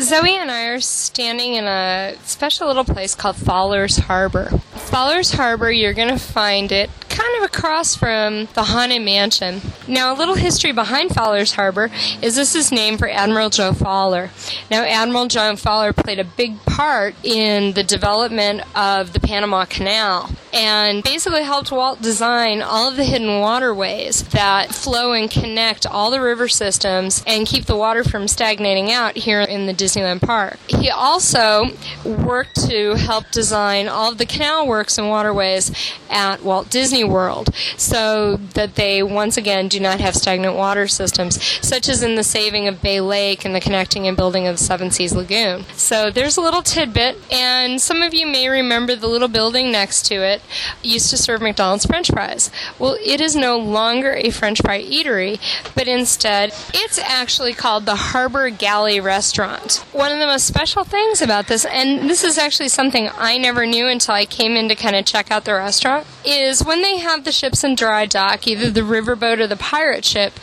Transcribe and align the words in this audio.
Zoe 0.00 0.34
and 0.34 0.50
I 0.50 0.64
are 0.64 0.80
standing 0.80 1.54
in 1.54 1.66
a 1.66 2.16
special 2.24 2.66
little 2.66 2.82
place 2.82 3.14
called 3.14 3.36
Fowler's 3.36 3.98
Harbor. 3.98 4.48
Fowler's 4.74 5.30
Harbor, 5.30 5.70
you're 5.70 5.94
going 5.94 6.08
to 6.08 6.18
find 6.18 6.72
it 6.72 6.90
kind 7.10 7.36
of 7.38 7.42
across 7.42 7.94
from 7.94 8.46
the 8.54 8.64
Haunted 8.64 9.02
Mansion. 9.02 9.60
Now, 9.86 10.14
a 10.14 10.16
little 10.16 10.36
history 10.36 10.72
behind 10.72 11.14
Fowler's 11.14 11.52
Harbor 11.52 11.90
is 12.22 12.36
this 12.36 12.54
is 12.54 12.72
named 12.72 12.98
for 12.98 13.08
Admiral 13.08 13.50
Joe 13.50 13.72
Fowler. 13.72 14.30
Now, 14.70 14.84
Admiral 14.84 15.26
Joe 15.26 15.56
Fowler 15.56 15.92
played 15.92 16.18
a 16.18 16.24
big 16.24 16.62
part 16.64 17.14
in 17.22 17.72
the 17.72 17.82
development 17.82 18.62
of 18.76 19.12
the 19.12 19.20
Panama 19.20 19.64
Canal 19.64 20.30
and 20.52 21.02
basically 21.02 21.42
helped 21.42 21.70
Walt 21.70 22.02
design 22.02 22.62
all 22.62 22.88
of 22.88 22.96
the 22.96 23.04
hidden 23.04 23.40
waterways 23.40 24.22
that 24.28 24.74
flow 24.74 25.12
and 25.12 25.30
connect 25.30 25.86
all 25.86 26.10
the 26.10 26.20
river 26.20 26.48
systems 26.48 27.22
and 27.26 27.46
keep 27.46 27.66
the 27.66 27.76
water 27.76 28.02
from 28.02 28.26
stagnating 28.26 28.90
out 28.90 29.16
here 29.16 29.40
in 29.40 29.66
the 29.66 29.74
Disneyland 29.74 30.20
Park. 30.20 30.58
He 30.68 30.90
also 30.90 31.66
worked 32.04 32.56
to 32.68 32.94
help 32.94 33.30
design 33.30 33.88
all 33.88 34.10
of 34.12 34.18
the 34.18 34.26
canal 34.26 34.66
works 34.66 34.98
and 34.98 35.08
waterways 35.08 35.70
at 36.08 36.42
Walt 36.42 36.70
Disney 36.70 36.99
World 37.04 37.54
so 37.76 38.36
that 38.54 38.74
they 38.74 39.02
once 39.02 39.36
again 39.36 39.68
do 39.68 39.80
not 39.80 40.00
have 40.00 40.14
stagnant 40.14 40.56
water 40.56 40.86
systems, 40.86 41.42
such 41.66 41.88
as 41.88 42.02
in 42.02 42.14
the 42.14 42.24
saving 42.24 42.68
of 42.68 42.82
Bay 42.82 43.00
Lake 43.00 43.44
and 43.44 43.54
the 43.54 43.60
connecting 43.60 44.06
and 44.06 44.16
building 44.16 44.46
of 44.46 44.58
the 44.58 44.64
Seven 44.64 44.90
Seas 44.90 45.14
Lagoon. 45.14 45.64
So 45.72 46.10
there's 46.10 46.36
a 46.36 46.40
little 46.40 46.62
tidbit, 46.62 47.16
and 47.32 47.80
some 47.80 48.02
of 48.02 48.14
you 48.14 48.26
may 48.26 48.48
remember 48.48 48.96
the 48.96 49.08
little 49.08 49.28
building 49.28 49.70
next 49.72 50.06
to 50.06 50.14
it 50.14 50.42
used 50.82 51.10
to 51.10 51.16
serve 51.16 51.42
McDonald's 51.42 51.86
French 51.86 52.10
fries. 52.10 52.50
Well, 52.78 52.96
it 53.04 53.20
is 53.20 53.36
no 53.36 53.58
longer 53.58 54.12
a 54.14 54.30
French 54.30 54.60
fry 54.62 54.82
eatery, 54.82 55.40
but 55.74 55.88
instead 55.88 56.52
it's 56.74 56.98
actually 56.98 57.54
called 57.54 57.86
the 57.86 57.96
Harbor 57.96 58.50
Galley 58.50 59.00
Restaurant. 59.00 59.84
One 59.92 60.12
of 60.12 60.18
the 60.18 60.26
most 60.26 60.46
special 60.46 60.84
things 60.84 61.22
about 61.22 61.46
this, 61.46 61.64
and 61.64 62.08
this 62.08 62.24
is 62.24 62.38
actually 62.38 62.68
something 62.68 63.08
I 63.16 63.38
never 63.38 63.66
knew 63.66 63.86
until 63.86 64.14
I 64.14 64.24
came 64.24 64.56
in 64.56 64.68
to 64.68 64.74
kind 64.74 64.96
of 64.96 65.04
check 65.04 65.30
out 65.30 65.44
the 65.44 65.54
restaurant, 65.54 66.06
is 66.24 66.64
when 66.64 66.82
they 66.82 66.89
have 66.98 67.24
the 67.24 67.32
ships 67.32 67.64
in 67.64 67.74
dry 67.74 68.06
dock, 68.06 68.46
either 68.46 68.70
the 68.70 68.80
riverboat 68.80 69.40
or 69.40 69.46
the 69.46 69.56
pirate 69.56 70.04
ship, 70.04 70.34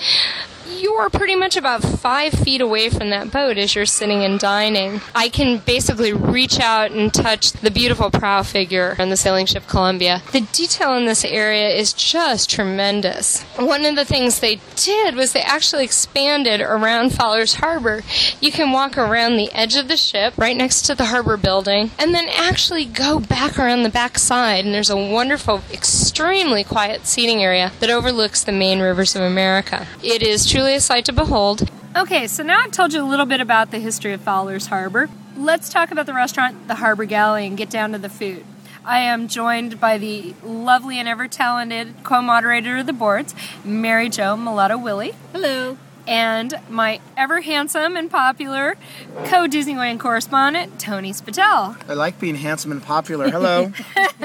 you 0.70 0.94
are 0.94 1.10
pretty 1.10 1.36
much 1.36 1.58
about 1.58 1.82
five 1.82 2.34
feet 2.34 2.62
away 2.62 2.90
from 2.90 3.10
that 3.10 3.32
boat 3.32 3.58
as 3.58 3.76
you're 3.76 3.86
sitting 3.86 4.24
and 4.24 4.40
dining. 4.40 5.02
I 5.16 5.30
can 5.30 5.60
basically 5.60 6.14
reach 6.14 6.60
out 6.60 6.92
and 6.92 7.14
touch 7.14 7.52
the 7.54 7.72
beautiful 7.72 8.12
prow 8.12 8.44
figure 8.44 8.96
on 9.00 9.10
the 9.10 9.18
sailing 9.18 9.46
ship 9.46 9.68
Columbia. 9.68 10.22
The 10.32 10.42
detail 10.42 10.96
in 10.96 11.06
this 11.06 11.24
area 11.24 11.70
is 11.70 11.94
just 11.94 12.50
tremendous. 12.50 13.44
One 13.56 13.86
of 13.86 13.96
the 13.96 14.06
things 14.06 14.40
they 14.40 14.60
did 14.76 15.16
was 15.16 15.34
they 15.34 15.42
actually 15.42 15.84
expanded 15.84 16.62
around 16.62 17.14
Fowler's 17.14 17.56
Harbor. 17.56 18.04
You 18.40 18.52
can 18.52 18.72
walk 18.72 18.98
around 18.98 19.38
the 19.38 19.52
edge 19.54 19.76
of 19.76 19.88
the 19.88 19.98
ship 19.98 20.34
right 20.38 20.56
next 20.56 20.84
to 20.84 20.96
the 20.96 21.06
harbor 21.06 21.38
building 21.38 21.92
and 21.98 22.14
then 22.14 22.28
actually 22.30 22.86
go 22.86 23.20
back 23.20 23.58
around 23.58 23.84
the 23.84 23.90
back 23.90 24.18
side 24.18 24.66
and 24.66 24.74
there's 24.74 24.90
a 24.90 24.98
wonderful, 24.98 25.62
extremely 25.72 26.64
quiet 26.64 27.06
seating 27.06 27.44
area 27.44 27.72
that 27.80 27.90
overlooks 27.90 28.44
the 28.44 28.52
main 28.52 28.80
rivers 28.80 29.16
of 29.16 29.22
America. 29.22 29.88
It 30.04 30.22
is 30.22 30.46
truly 30.58 30.74
a 30.74 30.80
sight 30.80 31.06
to 31.06 31.14
behold. 31.14 31.70
Okay, 31.96 32.26
so 32.26 32.42
now 32.42 32.60
I've 32.64 32.72
told 32.72 32.92
you 32.92 33.04
a 33.04 33.06
little 33.06 33.28
bit 33.28 33.40
about 33.40 33.70
the 33.70 33.78
history 33.78 34.14
of 34.14 34.22
Fowler's 34.22 34.66
Harbor. 34.66 35.08
Let's 35.38 35.70
talk 35.70 35.92
about 35.92 36.08
the 36.08 36.16
restaurant, 36.16 36.68
the 36.68 36.74
Harbor 36.74 37.06
Galley, 37.06 37.46
and 37.46 37.56
get 37.56 37.70
down 37.70 37.92
to 37.92 38.00
the 38.00 38.10
food. 38.10 38.44
I 38.84 39.02
am 39.02 39.28
joined 39.28 39.80
by 39.80 40.00
the 40.00 40.34
lovely 40.42 40.98
and 40.98 41.08
ever 41.08 41.28
talented 41.28 41.94
co 42.02 42.24
moderator 42.24 42.78
of 42.78 42.88
the 42.88 42.94
boards, 42.94 43.36
Mary 43.64 44.10
Jo 44.10 44.36
Melado 44.36 44.82
Willey. 44.82 45.14
Hello. 45.32 45.78
And 46.08 46.56
my 46.70 47.02
ever 47.16 47.42
handsome 47.42 47.96
and 47.96 48.10
popular 48.10 48.78
co 49.26 49.46
Disneyland 49.46 50.00
correspondent, 50.00 50.80
Tony 50.80 51.12
Spittell. 51.12 51.78
I 51.88 51.94
like 51.94 52.20
being 52.20 52.34
handsome 52.34 52.72
and 52.72 52.82
popular. 52.82 53.30
Hello. 53.30 53.74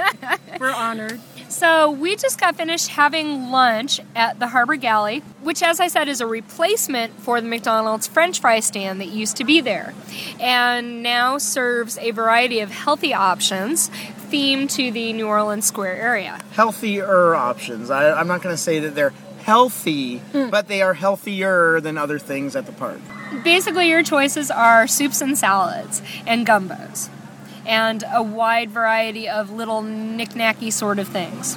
We're 0.58 0.72
honored. 0.72 1.20
So, 1.52 1.90
we 1.90 2.16
just 2.16 2.40
got 2.40 2.56
finished 2.56 2.88
having 2.88 3.50
lunch 3.50 4.00
at 4.16 4.40
the 4.40 4.48
Harbor 4.48 4.76
Galley, 4.76 5.18
which, 5.42 5.62
as 5.62 5.80
I 5.80 5.88
said, 5.88 6.08
is 6.08 6.22
a 6.22 6.26
replacement 6.26 7.20
for 7.20 7.42
the 7.42 7.46
McDonald's 7.46 8.06
French 8.06 8.40
fry 8.40 8.60
stand 8.60 9.02
that 9.02 9.08
used 9.08 9.36
to 9.36 9.44
be 9.44 9.60
there, 9.60 9.92
and 10.40 11.02
now 11.02 11.36
serves 11.36 11.98
a 11.98 12.10
variety 12.10 12.60
of 12.60 12.70
healthy 12.70 13.12
options 13.12 13.90
themed 14.30 14.70
to 14.76 14.90
the 14.90 15.12
New 15.12 15.26
Orleans 15.26 15.66
Square 15.66 16.00
area. 16.00 16.40
Healthier 16.52 17.34
options. 17.34 17.90
I, 17.90 18.12
I'm 18.12 18.26
not 18.26 18.40
going 18.40 18.54
to 18.54 18.60
say 18.60 18.78
that 18.78 18.94
they're 18.94 19.12
healthy, 19.42 20.18
hmm. 20.18 20.48
but 20.48 20.68
they 20.68 20.80
are 20.80 20.94
healthier 20.94 21.82
than 21.82 21.98
other 21.98 22.18
things 22.18 22.56
at 22.56 22.64
the 22.64 22.72
park. 22.72 22.98
Basically, 23.44 23.90
your 23.90 24.02
choices 24.02 24.50
are 24.50 24.86
soups 24.86 25.20
and 25.20 25.36
salads 25.36 26.00
and 26.26 26.46
gumbos, 26.46 27.10
and 27.66 28.04
a 28.12 28.22
wide 28.22 28.70
variety 28.70 29.28
of 29.28 29.50
little 29.50 29.82
knick-knacky 29.82 30.72
sort 30.72 30.98
of 30.98 31.08
things. 31.08 31.56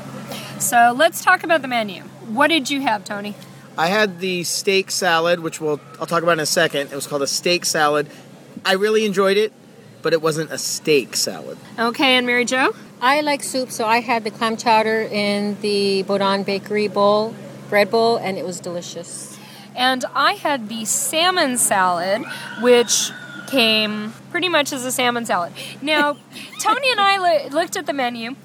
So 0.59 0.93
let's 0.95 1.23
talk 1.23 1.43
about 1.43 1.61
the 1.61 1.67
menu. 1.67 2.03
What 2.27 2.47
did 2.47 2.69
you 2.69 2.81
have, 2.81 3.03
Tony? 3.03 3.35
I 3.77 3.87
had 3.87 4.19
the 4.19 4.43
steak 4.43 4.89
salad, 4.89 5.41
which 5.41 5.59
we'll 5.59 5.81
I'll 5.99 6.05
talk 6.05 6.23
about 6.23 6.33
in 6.33 6.39
a 6.39 6.45
second. 6.45 6.91
It 6.91 6.95
was 6.95 7.07
called 7.07 7.21
a 7.21 7.27
steak 7.27 7.65
salad. 7.65 8.07
I 8.63 8.73
really 8.73 9.05
enjoyed 9.05 9.37
it, 9.37 9.51
but 10.01 10.13
it 10.13 10.21
wasn't 10.21 10.51
a 10.51 10.57
steak 10.57 11.15
salad. 11.15 11.57
Okay, 11.77 12.15
and 12.15 12.25
Mary 12.25 12.45
Jo? 12.45 12.73
I 13.01 13.21
like 13.21 13.43
soup, 13.43 13.71
so 13.71 13.85
I 13.85 13.99
had 13.99 14.23
the 14.23 14.31
clam 14.31 14.55
chowder 14.55 15.01
in 15.01 15.59
the 15.59 16.03
Boudin 16.03 16.43
Bakery 16.43 16.87
bowl, 16.87 17.35
bread 17.69 17.91
bowl, 17.91 18.15
and 18.15 18.37
it 18.37 18.45
was 18.45 18.61
delicious. 18.61 19.37
And 19.75 20.05
I 20.15 20.33
had 20.33 20.69
the 20.69 20.85
salmon 20.85 21.57
salad, 21.57 22.23
which 22.61 23.11
came 23.47 24.13
pretty 24.31 24.49
much 24.49 24.73
as 24.73 24.85
a 24.85 24.91
salmon 24.91 25.25
salad. 25.25 25.53
Now, 25.81 26.17
Tony 26.61 26.91
and 26.91 26.99
I 26.99 27.17
lo- 27.17 27.49
looked 27.49 27.75
at 27.77 27.85
the 27.85 27.93
menu. 27.93 28.35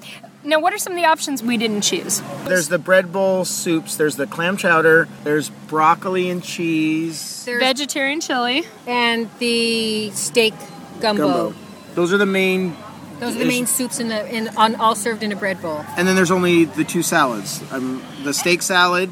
Now, 0.43 0.59
what 0.59 0.73
are 0.73 0.79
some 0.79 0.93
of 0.93 0.97
the 0.97 1.05
options 1.05 1.43
we 1.43 1.57
didn't 1.57 1.81
choose? 1.81 2.19
There's 2.45 2.67
the 2.67 2.79
bread 2.79 3.13
bowl 3.13 3.45
soups, 3.45 3.95
there's 3.97 4.15
the 4.15 4.25
clam 4.25 4.57
chowder, 4.57 5.07
there's 5.23 5.49
broccoli 5.49 6.29
and 6.31 6.43
cheese, 6.43 7.45
There's 7.45 7.61
Vegetarian 7.61 8.21
chili. 8.21 8.65
and 8.87 9.29
the 9.37 10.09
steak 10.11 10.55
gumbo. 10.99 11.27
gumbo. 11.51 11.55
Those 11.93 12.11
are 12.11 12.17
the 12.17 12.25
main 12.25 12.75
Those 13.19 13.35
are 13.35 13.39
the 13.39 13.45
main 13.45 13.67
soups 13.67 13.99
in 13.99 14.07
the 14.07 14.27
in 14.35 14.47
on 14.57 14.75
all 14.77 14.95
served 14.95 15.21
in 15.21 15.31
a 15.31 15.35
bread 15.35 15.61
bowl. 15.61 15.85
and 15.95 16.07
then 16.07 16.15
there's 16.15 16.31
only 16.31 16.65
the 16.65 16.83
two 16.85 17.03
salads. 17.03 17.61
Um, 17.71 18.01
the 18.23 18.33
steak 18.33 18.63
salad 18.63 19.11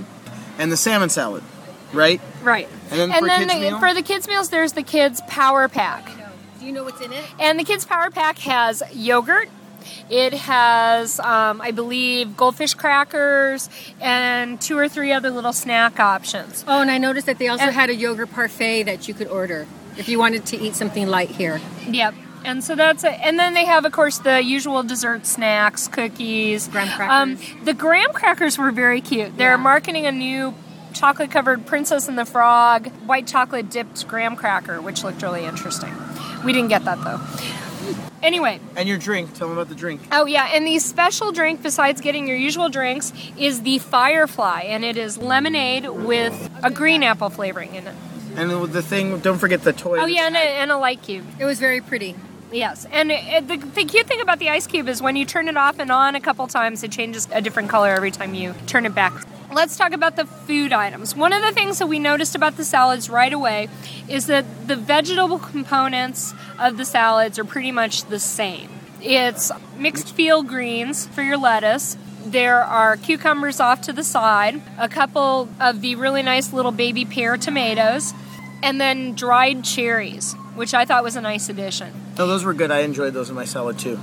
and 0.58 0.72
the 0.72 0.78
salmon 0.78 1.10
salad, 1.10 1.44
right? 1.94 2.22
Right. 2.44 2.68
And 2.92 3.00
then 3.00 3.12
and 3.12 3.20
for 3.20 3.26
then 3.28 3.40
kids' 3.48 3.54
the- 3.54 3.60
meal? 3.60 3.80
for 3.80 3.94
the 3.94 4.02
kids' 4.02 4.28
meals, 4.28 4.50
there's 4.50 4.74
the 4.74 4.84
kids' 4.84 5.22
power 5.28 5.68
pack. 5.68 6.10
Do 6.60 6.66
you 6.66 6.72
know 6.72 6.84
what's 6.84 7.02
in 7.02 7.14
it? 7.14 7.24
And 7.40 7.60
the 7.60 7.64
kids' 7.64 7.86
power 7.86 8.10
pack 8.12 8.38
has 8.40 8.84
yogurt. 8.94 9.50
It 10.10 10.34
has, 10.34 11.20
um, 11.20 11.62
I 11.62 11.72
believe, 11.72 12.36
goldfish 12.36 12.74
crackers 12.74 13.70
and 14.02 14.60
two 14.60 14.78
or 14.78 14.90
three 14.90 15.12
other 15.14 15.30
little 15.30 15.54
snack 15.54 16.00
options. 16.00 16.66
Oh, 16.68 16.82
and 16.82 16.92
I 16.92 16.98
noticed 16.98 17.26
that 17.28 17.38
they 17.40 17.48
also 17.48 17.66
And- 17.66 17.74
had 17.76 17.90
a 17.90 17.96
yogurt 17.96 18.32
parfait 18.34 18.84
that 18.84 19.08
you 19.08 19.14
could 19.14 19.28
order 19.28 19.68
if 19.98 20.10
you 20.10 20.20
wanted 20.20 20.46
to 20.48 20.58
eat 20.58 20.76
something 20.76 21.08
light 21.08 21.30
here. 21.30 21.62
Yep. 21.88 22.14
And 22.46 22.64
so 22.64 22.76
that's 22.76 23.04
it. 23.04 23.18
And 23.22 23.38
then 23.40 23.54
they 23.54 23.66
have, 23.66 23.84
of 23.86 23.92
course, 23.92 24.18
the 24.20 24.42
usual 24.42 24.82
dessert 24.84 25.26
snacks, 25.26 25.88
cookies. 25.88 26.68
Graham 26.68 26.88
Um, 27.10 27.36
crackers. 27.38 27.66
the 27.66 27.74
graham 27.74 28.14
crackers 28.14 28.58
were 28.58 28.72
very 28.72 29.02
cute. 29.02 29.38
They're 29.38 29.52
Yeah. 29.52 29.56
marketing 29.58 30.06
a 30.06 30.12
new 30.12 30.54
chocolate 30.94 31.32
covered 31.32 31.66
Princess 31.66 32.08
and 32.08 32.18
the 32.18 32.26
Frog 32.26 32.88
white 33.06 33.28
chocolate 33.28 33.70
dipped 33.70 34.08
graham 34.08 34.36
cracker, 34.36 34.82
which 34.82 35.04
looked 35.04 35.22
really 35.22 35.46
interesting. 35.46 35.94
We 36.44 36.54
didn't 36.54 36.70
get 36.70 36.86
that 36.86 37.04
though. 37.04 37.20
Anyway, 38.22 38.60
And 38.76 38.90
your 38.90 38.98
drink. 38.98 39.34
Tell 39.34 39.48
them 39.48 39.58
about 39.58 39.70
the 39.70 39.76
drink. 39.76 40.02
Oh 40.12 40.26
yeah, 40.26 40.52
and 40.54 40.68
the 40.68 40.80
special 40.80 41.32
drink 41.32 41.64
besides 41.64 42.02
getting 42.02 42.28
your 42.28 42.38
usual 42.38 42.70
drinks 42.70 43.14
is 43.38 43.62
the 43.62 43.80
Firefly, 43.80 44.62
and 44.62 44.84
it 44.84 44.98
is 44.98 45.18
lemonade 45.18 45.88
with 45.88 46.50
a 46.62 46.70
green 46.70 47.04
apple 47.04 47.30
flavoring 47.30 47.76
in 47.76 47.88
it. 47.88 47.96
And 48.36 48.52
the 48.72 48.82
thing, 48.82 49.20
don't 49.20 49.38
forget 49.38 49.64
the 49.64 49.74
toy. 49.74 50.00
Oh 50.00 50.06
yeah, 50.06 50.28
and 50.28 50.36
a, 50.36 50.40
and 50.40 50.72
a 50.72 50.78
light 50.78 51.02
cube. 51.02 51.26
It 51.40 51.46
was 51.46 51.60
very 51.60 51.82
pretty. 51.82 52.16
Yes, 52.52 52.86
and 52.92 53.12
it, 53.12 53.48
the, 53.48 53.58
the 53.58 53.86
cute 53.86 54.08
thing 54.08 54.22
about 54.22 54.40
the 54.40 54.50
ice 54.50 54.66
cube 54.68 54.88
is 54.90 55.02
when 55.02 55.16
you 55.16 55.26
turn 55.26 55.48
it 55.48 55.58
off 55.58 55.80
and 55.80 55.92
on 55.92 56.16
a 56.16 56.22
couple 56.22 56.46
times, 56.48 56.84
it 56.84 56.92
changes 56.92 57.28
a 57.32 57.42
different 57.42 57.70
color 57.70 57.90
every 57.90 58.12
time 58.12 58.34
you 58.34 58.54
turn 58.66 58.86
it 58.86 58.96
back. 58.96 59.14
Let's 59.52 59.78
talk 59.78 59.94
about 59.94 60.16
the 60.16 60.26
food 60.26 60.72
items. 60.72 61.16
One 61.16 61.34
of 61.34 61.42
the 61.42 61.52
things 61.52 61.80
that 61.80 61.88
we 61.88 61.98
noticed 61.98 62.36
about 62.36 62.56
the 62.56 62.64
salads 62.64 63.10
right 63.10 63.34
away 63.34 63.68
is 64.08 64.28
that 64.28 64.68
the 64.68 64.76
vegetable 64.76 65.40
components 65.40 66.34
of 66.60 66.78
the 66.78 66.86
salads 66.86 67.40
are 67.40 67.44
pretty 67.44 67.72
much 67.72 68.06
the 68.06 68.20
same. 68.20 68.70
It's 69.02 69.52
mixed 69.76 70.14
field 70.14 70.48
greens 70.48 71.08
for 71.08 71.24
your 71.24 71.38
lettuce. 71.38 71.98
There 72.24 72.62
are 72.62 72.96
cucumbers 72.96 73.60
off 73.60 73.82
to 73.84 73.94
the 73.94 74.04
side, 74.04 74.62
a 74.78 74.88
couple 74.88 75.50
of 75.60 75.82
the 75.82 75.96
really 75.96 76.22
nice 76.22 76.54
little 76.54 76.72
baby 76.72 77.04
pear 77.04 77.36
tomatoes, 77.36 78.14
and 78.62 78.80
then 78.80 79.16
dried 79.16 79.64
cherries, 79.64 80.34
which 80.54 80.76
I 80.76 80.86
thought 80.86 81.04
was 81.04 81.16
a 81.16 81.22
nice 81.22 81.50
addition. 81.50 81.92
No, 82.20 82.28
those 82.28 82.44
were 82.44 82.54
good. 82.54 82.70
I 82.70 82.80
enjoyed 82.80 83.14
those 83.14 83.30
in 83.30 83.36
my 83.36 83.46
salad 83.46 83.80
too. 83.80 84.00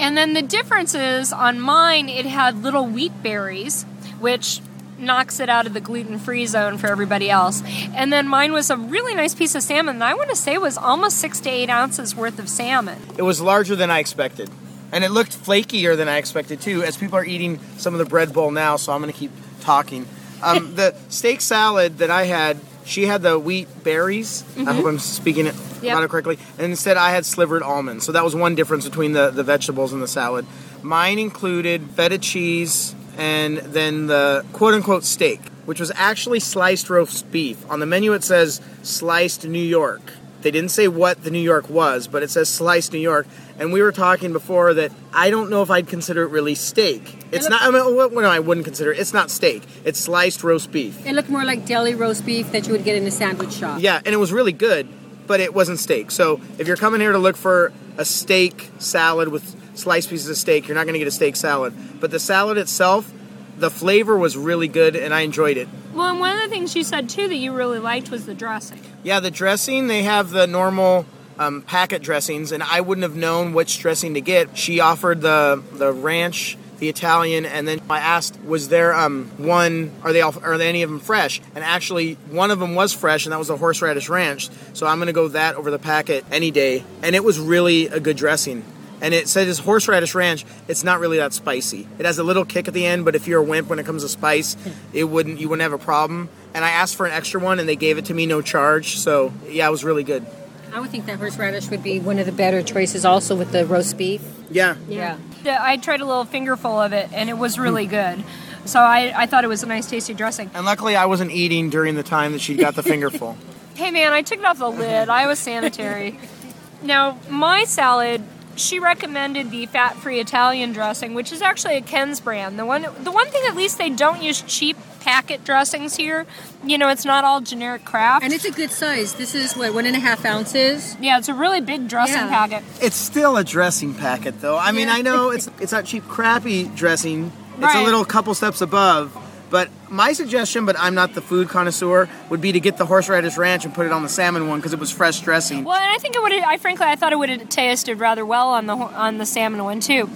And 0.00 0.16
then 0.16 0.32
the 0.32 0.42
difference 0.42 0.94
is 0.94 1.32
on 1.32 1.60
mine, 1.60 2.08
it 2.08 2.26
had 2.26 2.62
little 2.62 2.86
wheat 2.86 3.22
berries, 3.22 3.84
which 4.18 4.60
knocks 4.98 5.40
it 5.40 5.48
out 5.48 5.66
of 5.66 5.74
the 5.74 5.80
gluten 5.80 6.18
free 6.18 6.46
zone 6.46 6.78
for 6.78 6.88
everybody 6.88 7.30
else. 7.30 7.62
And 7.94 8.12
then 8.12 8.28
mine 8.28 8.52
was 8.52 8.70
a 8.70 8.76
really 8.76 9.14
nice 9.14 9.34
piece 9.34 9.54
of 9.54 9.62
salmon 9.62 9.98
that 10.00 10.10
I 10.10 10.14
want 10.14 10.30
to 10.30 10.36
say 10.36 10.58
was 10.58 10.76
almost 10.76 11.18
six 11.18 11.40
to 11.40 11.50
eight 11.50 11.70
ounces 11.70 12.14
worth 12.14 12.38
of 12.38 12.48
salmon. 12.48 12.98
It 13.16 13.22
was 13.22 13.40
larger 13.40 13.76
than 13.76 13.90
I 13.90 13.98
expected. 14.00 14.50
And 14.90 15.04
it 15.04 15.10
looked 15.10 15.32
flakier 15.36 15.96
than 15.96 16.08
I 16.08 16.16
expected 16.16 16.60
too, 16.60 16.82
as 16.82 16.96
people 16.96 17.16
are 17.18 17.24
eating 17.24 17.58
some 17.76 17.94
of 17.94 17.98
the 17.98 18.06
bread 18.06 18.32
bowl 18.32 18.50
now, 18.50 18.76
so 18.76 18.92
I'm 18.92 19.00
going 19.02 19.12
to 19.12 19.18
keep 19.18 19.32
talking. 19.60 20.06
Um, 20.42 20.74
the 20.76 20.94
steak 21.08 21.40
salad 21.42 21.98
that 21.98 22.10
I 22.10 22.24
had, 22.24 22.58
she 22.84 23.04
had 23.04 23.22
the 23.22 23.38
wheat 23.38 23.68
berries. 23.84 24.44
I 24.58 24.72
hope 24.72 24.86
I'm 24.86 24.98
speaking 24.98 25.46
it 25.46 25.54
Yep. 25.82 25.92
about 25.92 26.02
it 26.04 26.10
correctly. 26.10 26.38
And 26.58 26.72
instead, 26.72 26.96
I 26.96 27.10
had 27.10 27.24
slivered 27.24 27.62
almonds. 27.62 28.04
So 28.04 28.10
that 28.12 28.24
was 28.24 28.34
one 28.34 28.56
difference 28.56 28.84
between 28.88 29.12
the, 29.12 29.30
the 29.30 29.44
vegetables 29.44 29.92
and 29.92 30.02
the 30.02 30.08
salad. 30.08 30.44
Mine 30.82 31.20
included 31.20 31.90
feta 31.90 32.18
cheese 32.18 32.94
and 33.18 33.58
then 33.58 34.06
the 34.06 34.44
quote 34.52 34.74
unquote 34.74 35.04
steak, 35.04 35.40
which 35.66 35.80
was 35.80 35.92
actually 35.94 36.40
sliced 36.40 36.88
roast 36.88 37.30
beef. 37.30 37.68
On 37.70 37.80
the 37.80 37.86
menu, 37.86 38.14
it 38.14 38.24
says 38.24 38.60
sliced 38.82 39.46
New 39.46 39.58
York. 39.58 40.00
They 40.40 40.52
didn't 40.52 40.70
say 40.70 40.86
what 40.86 41.24
the 41.24 41.32
New 41.32 41.40
York 41.40 41.68
was, 41.68 42.06
but 42.06 42.22
it 42.22 42.30
says 42.30 42.48
sliced 42.48 42.92
New 42.92 43.00
York. 43.00 43.26
And 43.58 43.72
we 43.72 43.82
were 43.82 43.90
talking 43.90 44.32
before 44.32 44.72
that 44.74 44.92
I 45.12 45.30
don't 45.30 45.50
know 45.50 45.62
if 45.62 45.70
I'd 45.70 45.88
consider 45.88 46.22
it 46.22 46.28
really 46.28 46.54
steak. 46.54 47.24
It's 47.32 47.48
not. 47.48 47.60
I 47.60 47.70
mean, 47.70 47.96
what, 47.96 48.12
what 48.12 48.24
I 48.24 48.38
wouldn't 48.38 48.64
consider 48.64 48.92
it. 48.92 49.00
It's 49.00 49.12
not 49.12 49.32
steak. 49.32 49.64
It's 49.84 49.98
sliced 49.98 50.44
roast 50.44 50.70
beef. 50.70 51.04
It 51.04 51.14
looked 51.14 51.28
more 51.28 51.44
like 51.44 51.66
deli 51.66 51.96
roast 51.96 52.24
beef 52.24 52.52
that 52.52 52.68
you 52.68 52.72
would 52.72 52.84
get 52.84 52.94
in 52.94 53.04
a 53.04 53.10
sandwich 53.10 53.52
shop. 53.52 53.80
Yeah, 53.80 54.00
and 54.04 54.14
it 54.14 54.18
was 54.18 54.32
really 54.32 54.52
good, 54.52 54.88
but 55.26 55.40
it 55.40 55.54
wasn't 55.54 55.80
steak. 55.80 56.12
So 56.12 56.40
if 56.56 56.68
you're 56.68 56.76
coming 56.76 57.00
here 57.00 57.12
to 57.12 57.18
look 57.18 57.36
for 57.36 57.72
a 57.96 58.04
steak 58.04 58.70
salad 58.78 59.28
with 59.28 59.56
sliced 59.78 60.10
pieces 60.10 60.28
of 60.28 60.36
steak, 60.36 60.68
you're 60.68 60.74
not 60.74 60.84
going 60.84 60.94
to 60.94 60.98
get 60.98 61.08
a 61.08 61.12
steak 61.12 61.36
salad. 61.36 61.74
But 62.00 62.10
the 62.10 62.20
salad 62.20 62.58
itself, 62.58 63.12
the 63.56 63.70
flavor 63.70 64.16
was 64.16 64.36
really 64.36 64.68
good, 64.68 64.96
and 64.96 65.14
I 65.14 65.20
enjoyed 65.20 65.56
it. 65.56 65.68
Well, 65.94 66.10
and 66.10 66.20
one 66.20 66.36
of 66.36 66.42
the 66.42 66.48
things 66.48 66.76
you 66.76 66.84
said 66.84 67.08
too 67.08 67.28
that 67.28 67.36
you 67.36 67.52
really 67.52 67.78
liked 67.78 68.10
was 68.10 68.26
the 68.26 68.34
dressing. 68.34 68.80
Yeah, 69.02 69.20
the 69.20 69.30
dressing, 69.30 69.86
they 69.86 70.02
have 70.02 70.30
the 70.30 70.46
normal 70.46 71.06
um, 71.38 71.62
packet 71.62 72.02
dressings, 72.02 72.52
and 72.52 72.62
I 72.62 72.80
wouldn't 72.80 73.02
have 73.02 73.16
known 73.16 73.52
which 73.52 73.78
dressing 73.78 74.14
to 74.14 74.20
get. 74.20 74.56
She 74.56 74.80
offered 74.80 75.20
the 75.20 75.62
the 75.72 75.92
ranch, 75.92 76.58
the 76.78 76.88
Italian, 76.88 77.46
and 77.46 77.66
then 77.66 77.80
I 77.88 78.00
asked, 78.00 78.38
was 78.44 78.68
there 78.68 78.94
um, 78.94 79.30
one? 79.38 79.92
Are 80.02 80.12
they 80.12 80.20
all? 80.20 80.34
Are 80.42 80.58
they 80.58 80.68
any 80.68 80.82
of 80.82 80.90
them 80.90 81.00
fresh? 81.00 81.40
And 81.54 81.64
actually, 81.64 82.14
one 82.30 82.50
of 82.50 82.58
them 82.58 82.74
was 82.74 82.92
fresh, 82.92 83.26
and 83.26 83.32
that 83.32 83.38
was 83.38 83.48
the 83.48 83.56
horseradish 83.56 84.08
ranch. 84.08 84.50
So 84.74 84.86
I'm 84.86 84.98
gonna 84.98 85.12
go 85.12 85.28
that 85.28 85.56
over 85.56 85.70
the 85.70 85.78
packet 85.78 86.24
any 86.30 86.50
day, 86.50 86.84
and 87.02 87.14
it 87.14 87.24
was 87.24 87.38
really 87.38 87.86
a 87.86 88.00
good 88.00 88.16
dressing. 88.16 88.64
And 89.00 89.14
it 89.14 89.28
says 89.28 89.58
horseradish 89.58 90.14
ranch. 90.14 90.44
It's 90.66 90.82
not 90.82 91.00
really 91.00 91.18
that 91.18 91.32
spicy. 91.32 91.86
It 91.98 92.06
has 92.06 92.18
a 92.18 92.24
little 92.24 92.44
kick 92.44 92.68
at 92.68 92.74
the 92.74 92.84
end, 92.84 93.04
but 93.04 93.14
if 93.14 93.26
you're 93.26 93.40
a 93.40 93.44
wimp 93.44 93.68
when 93.68 93.78
it 93.78 93.86
comes 93.86 94.02
to 94.02 94.08
spice, 94.08 94.56
it 94.92 95.04
wouldn't. 95.04 95.38
You 95.40 95.48
wouldn't 95.48 95.62
have 95.62 95.72
a 95.72 95.82
problem. 95.82 96.28
And 96.54 96.64
I 96.64 96.70
asked 96.70 96.96
for 96.96 97.06
an 97.06 97.12
extra 97.12 97.40
one, 97.40 97.60
and 97.60 97.68
they 97.68 97.76
gave 97.76 97.98
it 97.98 98.06
to 98.06 98.14
me 98.14 98.26
no 98.26 98.42
charge. 98.42 98.98
So 98.98 99.32
yeah, 99.48 99.68
it 99.68 99.70
was 99.70 99.84
really 99.84 100.04
good. 100.04 100.26
I 100.72 100.80
would 100.80 100.90
think 100.90 101.06
that 101.06 101.18
horseradish 101.18 101.70
would 101.70 101.82
be 101.82 101.98
one 101.98 102.18
of 102.18 102.26
the 102.26 102.32
better 102.32 102.62
choices 102.62 103.04
also 103.04 103.34
with 103.34 103.52
the 103.52 103.64
roast 103.64 103.96
beef. 103.96 104.22
Yeah. 104.50 104.76
Yeah. 104.88 105.16
The- 105.42 105.62
I 105.62 105.76
tried 105.76 106.00
a 106.00 106.04
little 106.04 106.24
fingerful 106.24 106.80
of 106.80 106.92
it, 106.92 107.10
and 107.12 107.30
it 107.30 107.38
was 107.38 107.58
really 107.58 107.86
hmm. 107.86 107.90
good. 107.90 108.24
So 108.64 108.80
I, 108.80 109.12
I 109.16 109.26
thought 109.26 109.44
it 109.44 109.48
was 109.48 109.62
a 109.62 109.66
nice, 109.66 109.88
tasty 109.88 110.12
dressing. 110.12 110.50
And 110.52 110.66
luckily, 110.66 110.94
I 110.94 111.06
wasn't 111.06 111.30
eating 111.30 111.70
during 111.70 111.94
the 111.94 112.02
time 112.02 112.32
that 112.32 112.40
she 112.40 112.54
got 112.54 112.74
the 112.74 112.82
fingerful. 112.82 113.36
Hey 113.78 113.92
man, 113.92 114.12
I 114.12 114.22
took 114.22 114.40
it 114.40 114.44
off 114.44 114.58
the 114.58 114.68
lid. 114.68 115.08
I 115.08 115.28
was 115.28 115.38
sanitary. 115.38 116.18
now, 116.82 117.16
my 117.30 117.62
salad, 117.62 118.24
she 118.58 118.78
recommended 118.80 119.50
the 119.50 119.66
fat-free 119.66 120.20
Italian 120.20 120.72
dressing, 120.72 121.14
which 121.14 121.32
is 121.32 121.40
actually 121.42 121.76
a 121.76 121.80
Ken's 121.80 122.20
brand. 122.20 122.58
The 122.58 122.66
one 122.66 122.82
the 123.02 123.12
one 123.12 123.28
thing 123.28 123.42
at 123.46 123.56
least 123.56 123.78
they 123.78 123.90
don't 123.90 124.22
use 124.22 124.42
cheap 124.42 124.76
packet 125.00 125.44
dressings 125.44 125.96
here. 125.96 126.26
You 126.64 126.76
know, 126.76 126.88
it's 126.88 127.04
not 127.04 127.24
all 127.24 127.40
generic 127.40 127.84
Kraft. 127.84 128.24
And 128.24 128.32
it's 128.32 128.44
a 128.44 128.50
good 128.50 128.70
size. 128.70 129.14
This 129.14 129.34
is 129.34 129.56
what 129.56 129.72
one 129.72 129.86
and 129.86 129.96
a 129.96 130.00
half 130.00 130.24
ounces. 130.24 130.96
yeah, 131.00 131.18
it's 131.18 131.28
a 131.28 131.34
really 131.34 131.60
big 131.60 131.88
dressing 131.88 132.16
Yeah. 132.16 132.28
packet. 132.28 132.62
it's 132.82 132.96
still 132.96 133.36
a 133.36 133.44
dressing 133.44 133.94
packet, 133.94 134.40
though. 134.40 134.58
I 134.58 134.72
mean, 134.72 134.88
Yeah. 134.88 134.94
I 134.94 135.02
know 135.02 135.30
it's 135.30 135.48
it's 135.60 135.72
not 135.72 135.84
cheap, 135.86 136.06
crappy 136.08 136.64
dressing. 136.64 137.32
It's 137.60 137.74
a 137.74 137.82
little 137.82 138.04
couple 138.04 138.34
steps 138.34 138.60
above. 138.60 139.16
But 139.50 139.70
my 139.88 140.12
suggestion, 140.12 140.66
but 140.66 140.78
I'm 140.78 140.94
not 140.94 141.14
the 141.14 141.22
food 141.22 141.48
connoisseur, 141.48 142.08
would 142.28 142.40
be 142.40 142.52
to 142.52 142.60
get 142.60 142.76
the 142.76 142.86
horseradish 142.86 143.36
ranch 143.36 143.64
and 143.64 143.74
put 143.74 143.86
it 143.86 143.92
on 143.92 144.02
the 144.02 144.08
salmon 144.08 144.48
one 144.48 144.58
because 144.58 144.72
it 144.72 144.78
was 144.78 144.90
fresh 144.90 145.20
dressing. 145.20 145.64
Well, 145.64 145.76
and 145.76 145.90
I 145.90 145.98
think 145.98 146.14
it 146.14 146.22
would. 146.22 146.32
I 146.32 146.58
frankly, 146.58 146.86
I 146.86 146.96
thought 146.96 147.12
it 147.12 147.18
would 147.18 147.30
have 147.30 147.48
tasted 147.48 147.98
rather 147.98 148.24
well 148.26 148.48
on 148.48 148.66
the 148.66 148.74
on 148.74 149.18
the 149.18 149.26
salmon 149.26 149.64
one 149.64 149.80
too. 149.80 150.10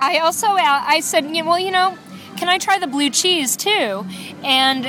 I 0.00 0.18
also 0.18 0.48
uh, 0.48 0.56
I 0.58 1.00
said, 1.00 1.30
well, 1.30 1.58
you 1.58 1.70
know, 1.70 1.96
can 2.36 2.48
I 2.48 2.58
try 2.58 2.78
the 2.78 2.86
blue 2.86 3.10
cheese 3.10 3.56
too? 3.56 4.06
And 4.42 4.86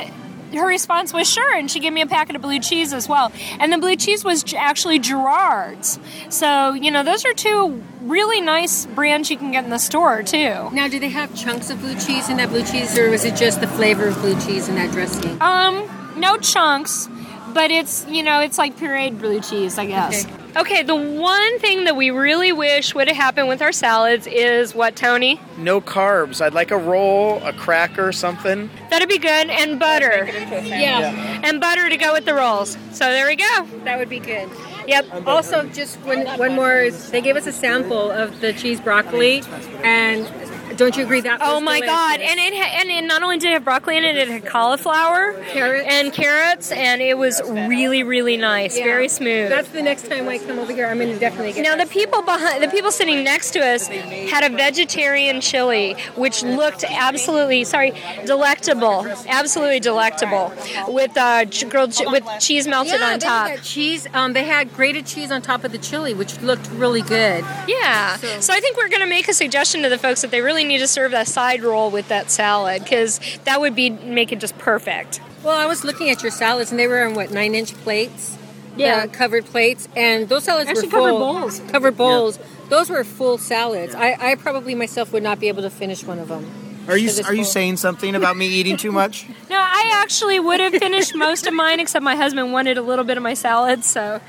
her 0.54 0.66
response 0.66 1.12
was 1.12 1.30
sure, 1.30 1.56
and 1.56 1.70
she 1.70 1.80
gave 1.80 1.92
me 1.92 2.00
a 2.00 2.06
packet 2.06 2.36
of 2.36 2.42
blue 2.42 2.60
cheese 2.60 2.92
as 2.92 3.08
well. 3.08 3.32
And 3.58 3.72
the 3.72 3.78
blue 3.78 3.96
cheese 3.96 4.24
was 4.24 4.44
actually 4.54 4.98
Girard's. 4.98 5.98
So 6.28 6.72
you 6.72 6.90
know, 6.90 7.02
those 7.02 7.24
are 7.24 7.32
two 7.32 7.82
really 8.02 8.40
nice 8.40 8.86
brands 8.86 9.30
you 9.30 9.36
can 9.36 9.50
get 9.50 9.64
in 9.64 9.70
the 9.70 9.78
store 9.78 10.22
too. 10.22 10.70
Now, 10.72 10.88
do 10.88 10.98
they 10.98 11.08
have 11.08 11.34
chunks 11.34 11.70
of 11.70 11.80
blue 11.80 11.98
cheese 11.98 12.28
in 12.28 12.36
that 12.36 12.50
blue 12.50 12.64
cheese, 12.64 12.96
or 12.98 13.10
was 13.10 13.24
it 13.24 13.36
just 13.36 13.60
the 13.60 13.68
flavor 13.68 14.08
of 14.08 14.14
blue 14.20 14.38
cheese 14.40 14.68
in 14.68 14.74
that 14.76 14.92
dressing? 14.92 15.40
Um, 15.40 15.88
no 16.16 16.36
chunks, 16.38 17.08
but 17.52 17.70
it's 17.70 18.06
you 18.08 18.22
know 18.22 18.40
it's 18.40 18.58
like 18.58 18.76
pureed 18.76 19.18
blue 19.18 19.40
cheese, 19.40 19.78
I 19.78 19.86
guess. 19.86 20.24
Okay. 20.24 20.43
Okay. 20.56 20.82
the 20.82 20.94
one 20.94 21.58
thing 21.58 21.84
that 21.84 21.96
we 21.96 22.10
really 22.10 22.52
wish 22.52 22.94
would 22.94 23.08
have 23.08 23.16
happened 23.16 23.48
with 23.48 23.60
our 23.62 23.72
salads 23.72 24.26
is 24.26 24.74
what, 24.74 24.96
Tony? 24.96 25.40
No 25.58 25.80
carbs. 25.80 26.40
I'd 26.40 26.54
like 26.54 26.70
a 26.70 26.76
roll, 26.78 27.42
a 27.42 27.52
cracker, 27.52 28.12
something. 28.12 28.70
That'd 28.90 29.08
be 29.08 29.18
good, 29.18 29.50
and 29.50 29.78
butter, 29.80 30.26
Yeah, 30.64 31.40
and 31.42 31.60
butter 31.60 31.88
to 31.88 31.96
go 31.96 32.12
with 32.12 32.24
the 32.24 32.34
rolls. 32.34 32.76
So 32.92 33.04
there 33.06 33.26
we 33.26 33.36
go. 33.36 33.66
that 33.84 33.98
would 33.98 34.08
be 34.08 34.20
good. 34.20 34.48
Yep. 34.86 35.26
Also, 35.26 35.64
just 35.68 35.96
one, 36.00 36.26
one 36.38 36.54
more 36.54 36.90
they 37.10 37.22
gave 37.22 37.36
us 37.36 37.46
a 37.46 37.52
sample 37.52 38.10
of 38.10 38.40
the 38.40 38.52
cheese 38.52 38.80
broccoli, 38.80 39.42
and 39.82 40.26
don't 40.76 40.96
you 40.96 41.04
agree 41.04 41.20
that? 41.22 41.40
Oh 41.42 41.60
my? 41.60 41.80
God! 41.80 42.20
And 42.20 42.38
it 42.40 42.54
ha- 42.54 42.78
and 42.80 42.90
it 42.90 43.04
not 43.04 43.22
only 43.22 43.38
did 43.38 43.50
it 43.50 43.54
have 43.54 43.64
broccoli 43.64 43.96
in 43.96 44.04
it, 44.04 44.16
it 44.16 44.28
had 44.28 44.46
cauliflower, 44.46 45.34
Carrots. 45.52 45.86
and 45.90 46.12
carrots, 46.12 46.72
and 46.72 47.00
it 47.02 47.16
was 47.18 47.40
really 47.46 48.02
really 48.02 48.36
nice, 48.36 48.76
Yeah. 48.76 48.84
very 48.84 49.08
smooth. 49.08 49.48
That's 49.50 49.68
the 49.68 49.82
next 49.82 50.08
time 50.08 50.28
I 50.28 50.38
come 50.38 50.58
over 50.58 50.72
here. 50.72 50.86
I'm 50.86 50.98
going 50.98 51.12
to 51.12 51.18
definitely 51.18 51.52
get. 51.52 51.62
Now 51.62 51.76
that. 51.76 51.88
the 51.88 51.92
people 51.92 52.22
behind, 52.22 52.62
the 52.62 52.68
people 52.68 52.90
sitting 52.90 53.22
next 53.24 53.50
to 53.52 53.60
us 53.60 53.86
had 53.88 54.44
a 54.44 54.54
vegetarian 54.54 55.40
chili, 55.40 55.94
which 56.16 56.42
looked 56.42 56.84
absolutely, 56.84 57.64
sorry, 57.64 57.92
delectable, 58.26 59.06
absolutely 59.28 59.80
delectable, 59.80 60.52
with 60.88 61.16
uh, 61.16 61.44
grilled 61.68 61.94
with 62.10 62.24
cheese 62.40 62.66
melted 62.66 63.00
yeah, 63.00 63.06
on 63.12 63.18
they 63.18 63.26
top. 63.26 63.48
had 63.50 63.62
cheese. 63.62 64.06
Um, 64.14 64.32
they 64.32 64.44
had 64.44 64.72
grated 64.74 65.06
cheese 65.06 65.30
on 65.30 65.42
top 65.42 65.64
of 65.64 65.72
the 65.72 65.78
chili, 65.78 66.14
which 66.14 66.40
looked 66.40 66.68
really 66.72 67.02
good. 67.02 67.44
Yeah. 67.68 68.16
So- 68.16 68.40
So 68.40 68.52
I 68.52 68.60
think 68.60 68.76
we're 68.76 68.88
going 68.88 69.00
to 69.02 69.06
make 69.08 69.28
a 69.28 69.32
suggestion 69.34 69.82
to 69.82 69.88
the 69.88 69.98
folks 69.98 70.22
that 70.22 70.30
they 70.30 70.40
really 70.40 70.63
need 70.68 70.78
to 70.78 70.88
serve 70.88 71.12
that 71.12 71.28
side 71.28 71.62
roll 71.62 71.90
with 71.90 72.08
that 72.08 72.30
salad 72.30 72.82
because 72.82 73.20
that 73.44 73.60
would 73.60 73.74
be 73.74 73.90
make 73.90 74.32
it 74.32 74.40
just 74.40 74.56
perfect. 74.58 75.20
Well, 75.42 75.56
I 75.56 75.66
was 75.66 75.84
looking 75.84 76.08
at 76.10 76.22
your 76.22 76.30
salads, 76.32 76.70
and 76.70 76.78
they 76.80 76.86
were 76.86 77.04
on 77.04 77.14
what 77.14 77.30
nine 77.30 77.54
inch 77.54 77.74
plates. 77.74 78.38
Yeah. 78.76 79.04
Uh, 79.04 79.06
covered 79.06 79.44
plates, 79.44 79.88
and 79.94 80.28
those 80.28 80.44
salads 80.44 80.68
Actually 80.68 80.88
were 80.88 80.90
covered 80.92 81.10
full. 81.10 81.18
bowls. 81.18 81.60
Covered 81.68 81.96
bowls. 81.96 82.38
Those 82.70 82.90
were 82.90 83.04
full 83.04 83.38
salads. 83.38 83.94
I, 83.94 84.16
I 84.18 84.34
probably 84.34 84.74
myself 84.74 85.12
would 85.12 85.22
not 85.22 85.38
be 85.38 85.46
able 85.48 85.62
to 85.62 85.70
finish 85.70 86.02
one 86.02 86.18
of 86.18 86.28
them. 86.28 86.50
Are 86.88 86.96
you 86.96 87.10
are 87.24 87.34
you 87.34 87.44
saying 87.44 87.78
something 87.78 88.14
about 88.14 88.36
me 88.36 88.46
eating 88.46 88.76
too 88.76 88.92
much? 88.92 89.26
No, 89.50 89.60
I 89.60 90.00
actually 90.02 90.40
would 90.40 90.58
have 90.58 90.72
finished 90.72 91.14
most 91.14 91.46
of 91.46 91.54
mine, 91.54 91.78
except 91.78 92.02
my 92.02 92.16
husband 92.16 92.52
wanted 92.52 92.76
a 92.76 92.82
little 92.82 93.04
bit 93.04 93.16
of 93.16 93.22
my 93.22 93.34
salad. 93.34 93.84
So, 93.84 94.20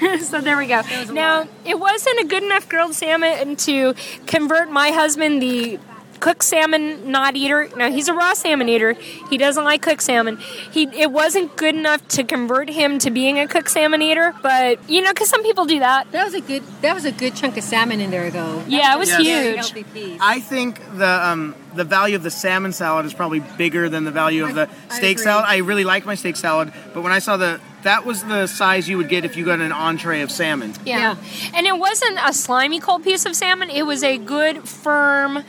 so 0.20 0.40
there 0.40 0.56
we 0.56 0.66
go. 0.66 0.80
Now, 1.10 1.46
it 1.66 1.78
wasn't 1.78 2.20
a 2.20 2.24
good 2.24 2.42
enough 2.42 2.68
grilled 2.70 2.94
salmon 2.94 3.56
to 3.56 3.94
convert 4.26 4.70
my 4.70 4.90
husband, 4.90 5.42
the 5.42 5.78
cooked 6.22 6.44
salmon 6.44 7.10
not 7.10 7.34
eater. 7.34 7.68
Now 7.76 7.90
he's 7.90 8.06
a 8.06 8.14
raw 8.14 8.32
salmon 8.34 8.68
eater. 8.68 8.92
He 9.28 9.36
doesn't 9.36 9.64
like 9.64 9.82
cooked 9.82 10.02
salmon. 10.02 10.36
He 10.36 10.84
it 10.84 11.10
wasn't 11.10 11.56
good 11.56 11.74
enough 11.74 12.06
to 12.08 12.22
convert 12.22 12.70
him 12.70 13.00
to 13.00 13.10
being 13.10 13.40
a 13.40 13.48
cooked 13.48 13.70
salmon 13.70 14.00
eater. 14.00 14.32
But 14.40 14.88
you 14.88 15.02
know, 15.02 15.12
because 15.12 15.28
some 15.28 15.42
people 15.42 15.64
do 15.64 15.80
that. 15.80 16.10
That 16.12 16.24
was 16.24 16.34
a 16.34 16.40
good. 16.40 16.62
That 16.80 16.94
was 16.94 17.04
a 17.04 17.12
good 17.12 17.34
chunk 17.34 17.56
of 17.56 17.64
salmon 17.64 18.00
in 18.00 18.12
there, 18.12 18.30
though. 18.30 18.60
That 18.60 18.70
Yeah, 18.70 18.94
it 18.94 18.98
was 18.98 19.10
a 19.12 19.22
very 19.22 19.58
huge. 19.58 20.18
I 20.20 20.38
think 20.38 20.80
the 20.96 21.26
um, 21.26 21.56
the 21.74 21.84
value 21.84 22.14
of 22.14 22.22
the 22.22 22.30
salmon 22.30 22.72
salad 22.72 23.04
is 23.04 23.12
probably 23.12 23.40
bigger 23.40 23.88
than 23.88 24.04
the 24.04 24.12
value 24.12 24.44
of 24.44 24.54
the 24.54 24.70
I 24.90 24.94
steak 24.94 25.16
agree. 25.16 25.24
salad. 25.24 25.44
I 25.48 25.56
really 25.58 25.84
like 25.84 26.06
my 26.06 26.14
steak 26.14 26.36
salad, 26.36 26.72
but 26.94 27.02
when 27.02 27.12
I 27.12 27.18
saw 27.18 27.36
the 27.36 27.60
that 27.82 28.06
was 28.06 28.22
the 28.22 28.46
size 28.46 28.88
you 28.88 28.96
would 28.96 29.08
get 29.08 29.24
if 29.24 29.36
you 29.36 29.44
got 29.44 29.60
an 29.60 29.72
entree 29.72 30.20
of 30.20 30.30
salmon. 30.30 30.72
Yeah. 30.84 31.16
And 31.54 31.66
it 31.66 31.76
wasn't 31.76 32.18
a 32.24 32.32
slimy 32.32 32.80
cold 32.80 33.02
piece 33.02 33.26
of 33.26 33.34
salmon. 33.34 33.70
It 33.70 33.82
was 33.82 34.02
a 34.02 34.18
good, 34.18 34.68
firm, 34.68 35.44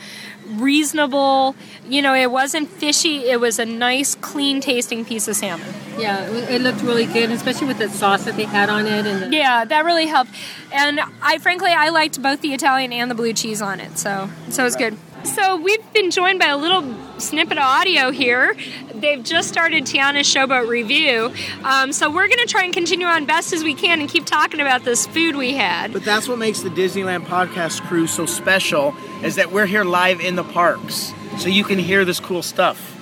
reasonable, 0.46 1.54
you 1.88 2.02
know, 2.02 2.14
it 2.14 2.30
wasn't 2.30 2.68
fishy. 2.68 3.28
It 3.28 3.40
was 3.40 3.58
a 3.58 3.66
nice, 3.66 4.14
clean 4.14 4.60
tasting 4.60 5.04
piece 5.04 5.28
of 5.28 5.36
salmon. 5.36 5.66
Yeah, 5.98 6.28
it, 6.28 6.60
looked 6.60 6.82
really 6.82 7.06
good, 7.06 7.30
especially 7.30 7.68
with 7.68 7.78
the 7.78 7.88
sauce 7.88 8.24
that 8.24 8.36
they 8.36 8.44
had 8.44 8.68
on 8.68 8.86
it. 8.86 9.06
And 9.06 9.32
the, 9.32 9.36
Yeah, 9.36 9.64
that 9.64 9.84
really 9.84 10.06
helped. 10.06 10.32
And 10.74 11.00
I 11.22 11.38
frankly 11.38 11.70
I 11.70 11.88
liked 11.90 12.20
both 12.20 12.40
the 12.40 12.52
Italian 12.52 12.92
and 12.92 13.10
the 13.10 13.14
blue 13.14 13.32
cheese 13.32 13.62
on 13.62 13.80
it. 13.80 13.96
So 13.96 14.28
so 14.50 14.62
it 14.62 14.64
was 14.64 14.76
good. 14.76 14.98
So 15.24 15.56
we've 15.56 15.92
been 15.94 16.10
joined 16.10 16.38
by 16.38 16.48
a 16.48 16.56
little 16.56 16.84
snippet 17.18 17.56
of 17.56 17.64
audio 17.64 18.10
here. 18.10 18.54
They've 18.94 19.22
just 19.22 19.48
started 19.48 19.84
Tiana's 19.84 20.26
Showboat 20.26 20.68
review. 20.68 21.32
Um, 21.62 21.92
so 21.92 22.10
we're 22.10 22.28
going 22.28 22.40
to 22.40 22.46
try 22.46 22.64
and 22.64 22.74
continue 22.74 23.06
on 23.06 23.24
best 23.24 23.54
as 23.54 23.64
we 23.64 23.72
can 23.72 24.00
and 24.00 24.10
keep 24.10 24.26
talking 24.26 24.60
about 24.60 24.84
this 24.84 25.06
food 25.06 25.36
we 25.36 25.54
had. 25.54 25.94
But 25.94 26.04
that's 26.04 26.28
what 26.28 26.38
makes 26.38 26.60
the 26.60 26.68
Disneyland 26.68 27.24
podcast 27.24 27.80
crew 27.88 28.06
so 28.06 28.26
special 28.26 28.94
is 29.22 29.36
that 29.36 29.50
we're 29.50 29.64
here 29.64 29.84
live 29.84 30.20
in 30.20 30.36
the 30.36 30.44
parks. 30.44 31.14
So 31.38 31.48
you 31.48 31.64
can 31.64 31.78
hear 31.78 32.04
this 32.04 32.20
cool 32.20 32.42
stuff. 32.42 32.94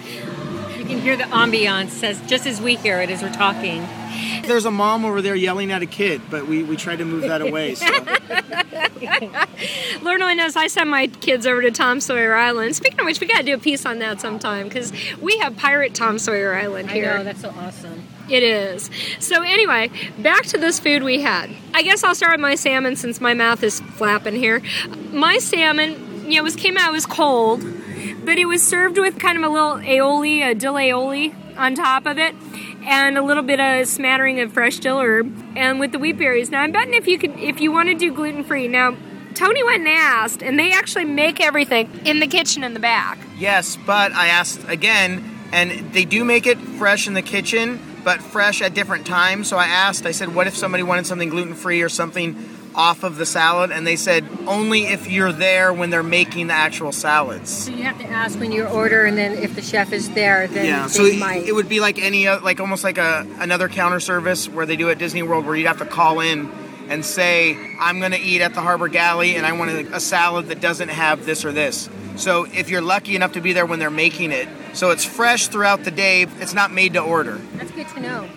you 0.78 0.84
can 0.84 1.00
hear 1.00 1.16
the 1.16 1.24
ambiance 1.24 2.04
as 2.04 2.20
just 2.28 2.46
as 2.46 2.60
we 2.60 2.76
hear 2.76 3.00
it 3.00 3.10
as 3.10 3.20
we're 3.20 3.32
talking. 3.32 3.84
There's 4.44 4.64
a 4.64 4.70
mom 4.70 5.04
over 5.04 5.22
there 5.22 5.34
yelling 5.34 5.72
at 5.72 5.82
a 5.82 5.86
kid, 5.86 6.22
but 6.30 6.46
we, 6.46 6.62
we 6.62 6.76
try 6.76 6.96
to 6.96 7.04
move 7.04 7.22
that 7.22 7.42
away. 7.42 7.74
So. 7.74 7.86
Lord 10.02 10.20
only 10.20 10.34
knows 10.34 10.56
I 10.56 10.66
sent 10.66 10.88
my 10.88 11.06
kids 11.06 11.46
over 11.46 11.62
to 11.62 11.70
Tom 11.70 12.00
Sawyer 12.00 12.34
Island. 12.34 12.76
Speaking 12.76 13.00
of 13.00 13.06
which, 13.06 13.20
we 13.20 13.26
got 13.26 13.38
to 13.38 13.44
do 13.44 13.54
a 13.54 13.58
piece 13.58 13.86
on 13.86 13.98
that 14.00 14.20
sometime 14.20 14.68
because 14.68 14.92
we 15.20 15.38
have 15.38 15.56
pirate 15.56 15.94
Tom 15.94 16.18
Sawyer 16.18 16.54
Island 16.54 16.90
here. 16.90 17.10
I 17.10 17.18
know 17.18 17.24
that's 17.24 17.40
so 17.40 17.50
awesome. 17.50 18.02
It 18.28 18.42
is. 18.42 18.90
So 19.18 19.42
anyway, 19.42 19.90
back 20.18 20.44
to 20.46 20.58
this 20.58 20.78
food 20.78 21.02
we 21.02 21.20
had. 21.20 21.50
I 21.74 21.82
guess 21.82 22.04
I'll 22.04 22.14
start 22.14 22.32
with 22.32 22.40
my 22.40 22.54
salmon 22.54 22.96
since 22.96 23.20
my 23.20 23.34
mouth 23.34 23.62
is 23.62 23.80
flapping 23.80 24.34
here. 24.34 24.62
My 25.12 25.38
salmon, 25.38 26.30
you 26.30 26.38
know, 26.38 26.44
was 26.44 26.56
came 26.56 26.76
out 26.76 26.90
it 26.90 26.92
was 26.92 27.06
cold, 27.06 27.62
but 28.24 28.38
it 28.38 28.46
was 28.46 28.62
served 28.62 28.98
with 28.98 29.18
kind 29.18 29.36
of 29.36 29.44
a 29.44 29.48
little 29.48 29.76
aioli, 29.76 30.48
a 30.48 30.54
dill 30.54 30.74
aioli 30.74 31.34
on 31.56 31.74
top 31.74 32.06
of 32.06 32.18
it, 32.18 32.34
and 32.84 33.16
a 33.16 33.22
little 33.22 33.42
bit 33.42 33.60
of 33.60 33.86
smattering 33.86 34.40
of 34.40 34.52
fresh 34.52 34.78
dill 34.78 35.00
herb, 35.00 35.32
and 35.56 35.80
with 35.80 35.92
the 35.92 35.98
wheat 35.98 36.18
berries. 36.18 36.50
Now 36.50 36.62
I'm 36.62 36.72
betting 36.72 36.94
if 36.94 37.06
you 37.06 37.18
could, 37.18 37.38
if 37.38 37.60
you 37.60 37.72
want 37.72 37.88
to 37.88 37.94
do 37.94 38.12
gluten 38.12 38.44
free. 38.44 38.68
Now 38.68 38.96
Tony 39.34 39.62
went 39.64 39.80
and 39.80 39.88
asked, 39.88 40.42
and 40.42 40.58
they 40.58 40.72
actually 40.72 41.04
make 41.04 41.40
everything 41.40 41.90
in 42.04 42.20
the 42.20 42.26
kitchen 42.26 42.64
in 42.64 42.74
the 42.74 42.80
back. 42.80 43.18
Yes, 43.38 43.76
but 43.86 44.12
I 44.12 44.28
asked 44.28 44.68
again, 44.68 45.24
and 45.52 45.92
they 45.92 46.04
do 46.04 46.24
make 46.24 46.46
it 46.46 46.58
fresh 46.58 47.06
in 47.06 47.14
the 47.14 47.22
kitchen, 47.22 47.80
but 48.04 48.20
fresh 48.20 48.60
at 48.60 48.74
different 48.74 49.06
times. 49.06 49.48
So 49.48 49.56
I 49.56 49.66
asked, 49.66 50.06
I 50.06 50.12
said, 50.12 50.34
what 50.34 50.46
if 50.46 50.56
somebody 50.56 50.82
wanted 50.82 51.06
something 51.06 51.28
gluten 51.28 51.54
free 51.54 51.82
or 51.82 51.88
something 51.88 52.34
off 52.74 53.02
of 53.04 53.16
the 53.16 53.26
salad? 53.26 53.70
And 53.70 53.86
they 53.86 53.96
said, 53.96 54.24
only 54.46 54.82
if 54.86 55.10
you're 55.10 55.32
there 55.32 55.72
when 55.72 55.90
they're 55.90 56.02
making 56.02 56.48
the 56.48 56.54
actual 56.54 56.92
salads. 56.92 57.50
So 57.50 57.70
you 57.72 57.82
have 57.84 57.98
to 57.98 58.06
ask 58.06 58.38
when 58.38 58.52
you 58.52 58.64
order, 58.66 59.04
and 59.04 59.16
then 59.16 59.32
if 59.32 59.54
the 59.54 59.62
chef 59.62 59.92
is 59.92 60.10
there, 60.10 60.46
then 60.48 60.66
Yeah, 60.66 60.82
they 60.86 60.88
so 60.92 61.04
it, 61.04 61.18
might. 61.18 61.46
it 61.46 61.52
would 61.54 61.68
be 61.68 61.80
like 61.80 61.98
any, 61.98 62.28
o- 62.28 62.38
like 62.42 62.60
almost 62.60 62.84
like 62.84 62.98
a 62.98 63.26
another 63.38 63.68
counter 63.68 64.00
service 64.00 64.48
where 64.48 64.66
they 64.66 64.76
do 64.76 64.90
at 64.90 64.98
Disney 64.98 65.22
World, 65.22 65.46
where 65.46 65.54
you'd 65.56 65.66
have 65.66 65.78
to 65.78 65.86
call 65.86 66.20
in 66.20 66.50
and 66.88 67.04
say, 67.04 67.56
"I'm 67.80 68.00
going 68.00 68.12
to 68.12 68.20
eat 68.20 68.40
at 68.42 68.54
the 68.54 68.60
Harbor 68.60 68.88
Galley, 68.88 69.36
and 69.36 69.46
I 69.46 69.52
want 69.52 69.70
a, 69.70 69.96
a 69.96 70.00
salad 70.00 70.48
that 70.48 70.60
doesn't 70.60 70.88
have 70.90 71.24
this 71.24 71.44
or 71.44 71.52
this." 71.52 71.88
So 72.16 72.44
if 72.52 72.68
you're 72.68 72.82
lucky 72.82 73.16
enough 73.16 73.32
to 73.32 73.40
be 73.40 73.52
there 73.52 73.64
when 73.64 73.78
they're 73.78 73.90
making 73.90 74.32
it, 74.32 74.48
so 74.74 74.90
it's 74.90 75.04
fresh 75.04 75.48
throughout 75.48 75.84
the 75.84 75.90
day. 75.90 76.22
It's 76.22 76.52
not 76.54 76.70
made 76.72 76.94
to 76.94 77.00
order. 77.00 77.36
That's 77.56 77.70
good 77.70 77.88
to 77.88 78.00
know. 78.00 78.28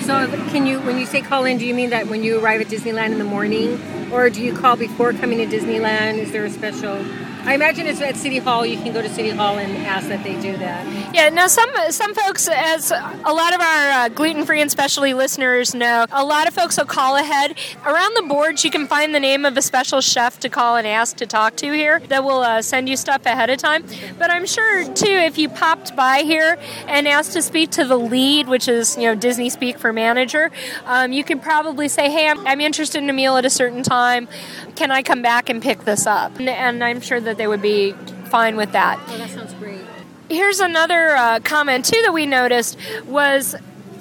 So, 0.00 0.28
can 0.50 0.66
you, 0.66 0.80
when 0.80 0.98
you 0.98 1.06
say 1.06 1.20
call 1.20 1.44
in, 1.44 1.58
do 1.58 1.66
you 1.66 1.74
mean 1.74 1.90
that 1.90 2.06
when 2.06 2.22
you 2.22 2.38
arrive 2.38 2.60
at 2.60 2.68
Disneyland 2.68 3.10
in 3.10 3.18
the 3.18 3.24
morning, 3.24 3.80
or 4.12 4.30
do 4.30 4.40
you 4.40 4.56
call 4.56 4.76
before 4.76 5.12
coming 5.12 5.38
to 5.38 5.46
Disneyland? 5.46 6.18
Is 6.18 6.30
there 6.30 6.44
a 6.44 6.50
special? 6.50 7.04
I 7.46 7.54
imagine 7.54 7.86
it's 7.86 8.00
at 8.00 8.16
City 8.16 8.38
Hall. 8.38 8.66
You 8.66 8.76
can 8.76 8.92
go 8.92 9.00
to 9.00 9.08
City 9.08 9.30
Hall 9.30 9.56
and 9.56 9.76
ask 9.86 10.08
that 10.08 10.24
they 10.24 10.34
do 10.40 10.56
that. 10.56 11.14
Yeah, 11.14 11.28
now 11.28 11.46
some 11.46 11.70
some 11.90 12.12
folks, 12.12 12.48
as 12.48 12.90
a 12.90 13.32
lot 13.32 13.54
of 13.54 13.60
our 13.60 13.90
uh, 13.90 14.08
gluten 14.08 14.44
free 14.44 14.60
and 14.60 14.68
specialty 14.68 15.14
listeners 15.14 15.72
know, 15.72 16.06
a 16.10 16.24
lot 16.24 16.48
of 16.48 16.54
folks 16.54 16.76
will 16.76 16.86
call 16.86 17.14
ahead. 17.14 17.56
Around 17.84 18.16
the 18.16 18.22
boards, 18.22 18.64
you 18.64 18.72
can 18.72 18.88
find 18.88 19.14
the 19.14 19.20
name 19.20 19.44
of 19.44 19.56
a 19.56 19.62
special 19.62 20.00
chef 20.00 20.40
to 20.40 20.48
call 20.48 20.74
and 20.74 20.88
ask 20.88 21.18
to 21.18 21.26
talk 21.26 21.54
to 21.58 21.72
here 21.72 22.00
that 22.08 22.24
will 22.24 22.40
uh, 22.40 22.62
send 22.62 22.88
you 22.88 22.96
stuff 22.96 23.24
ahead 23.24 23.48
of 23.48 23.58
time. 23.58 23.84
But 24.18 24.32
I'm 24.32 24.44
sure 24.44 24.92
too, 24.92 25.06
if 25.06 25.38
you 25.38 25.48
popped 25.48 25.94
by 25.94 26.22
here 26.22 26.58
and 26.88 27.06
asked 27.06 27.32
to 27.34 27.42
speak 27.42 27.70
to 27.72 27.84
the 27.84 27.96
lead, 27.96 28.48
which 28.48 28.66
is 28.66 28.96
you 28.96 29.04
know 29.04 29.14
Disney 29.14 29.50
speak 29.50 29.78
for 29.78 29.92
manager, 29.92 30.50
um, 30.84 31.12
you 31.12 31.22
could 31.22 31.42
probably 31.42 31.86
say, 31.86 32.10
"Hey, 32.10 32.28
I'm, 32.28 32.44
I'm 32.44 32.60
interested 32.60 33.00
in 33.00 33.08
a 33.08 33.12
meal 33.12 33.36
at 33.36 33.44
a 33.44 33.50
certain 33.50 33.84
time. 33.84 34.26
Can 34.74 34.90
I 34.90 35.04
come 35.04 35.22
back 35.22 35.48
and 35.48 35.62
pick 35.62 35.84
this 35.84 36.08
up?" 36.08 36.36
And, 36.40 36.48
and 36.48 36.82
I'm 36.82 37.00
sure 37.00 37.20
that 37.20 37.35
they 37.36 37.46
would 37.46 37.62
be 37.62 37.92
fine 38.30 38.56
with 38.56 38.72
that 38.72 38.98
Oh, 39.08 39.18
that 39.18 39.30
sounds 39.30 39.52
great. 39.54 39.80
here's 40.28 40.60
another 40.60 41.10
uh, 41.16 41.40
comment 41.40 41.84
too 41.84 42.00
that 42.02 42.12
we 42.12 42.26
noticed 42.26 42.76
was 43.06 43.54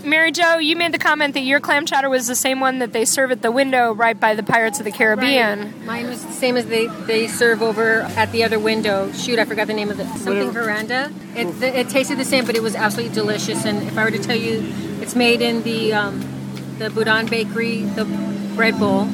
Mary 0.04 0.32
Jo, 0.32 0.60
you 0.60 0.76
made 0.76 0.92
the 0.92 1.00
comment 1.00 1.34
that 1.34 1.40
your 1.42 1.60
clam 1.60 1.88
chowder 1.88 2.10
was 2.10 2.28
the 2.28 2.36
same 2.36 2.60
one 2.60 2.78
that 2.78 2.94
they 2.94 3.06
serve 3.06 3.32
at 3.32 3.42
the 3.42 3.52
window 3.52 3.92
right 3.92 4.20
by 4.20 4.36
the 4.36 4.44
Pirates 4.44 4.78
of 4.78 4.86
the 4.86 4.92
Caribbean. 4.92 5.62
Right. 5.64 5.82
Mine 5.84 6.08
was 6.08 6.24
the 6.24 6.32
same 6.32 6.58
as 6.58 6.68
they, 6.68 6.86
they 7.08 7.26
serve 7.26 7.64
over 7.64 8.02
at 8.16 8.32
the 8.32 8.44
other 8.44 8.60
window. 8.60 9.12
Shoot, 9.14 9.40
I 9.40 9.46
forgot 9.46 9.66
the 9.66 9.74
name 9.74 9.90
of 9.90 10.00
it. 10.00 10.06
Something 10.20 10.52
veranda. 10.52 11.12
It, 11.36 11.48
it 11.64 11.90
tasted 11.90 12.20
the 12.20 12.24
same, 12.26 12.46
but 12.46 12.56
it 12.56 12.62
was 12.62 12.76
absolutely 12.76 13.16
delicious. 13.16 13.66
And 13.66 13.82
if 13.88 13.98
I 13.98 14.04
were 14.04 14.12
to 14.12 14.20
tell 14.20 14.36
you, 14.36 14.62
it's 15.02 15.16
made 15.16 15.42
in 15.42 15.64
the 15.64 15.94
um, 15.94 16.20
the 16.78 16.92
Boudin 16.92 17.26
Bakery, 17.26 17.82
the 17.82 18.06
bread 18.56 18.78
bowl, 18.78 19.08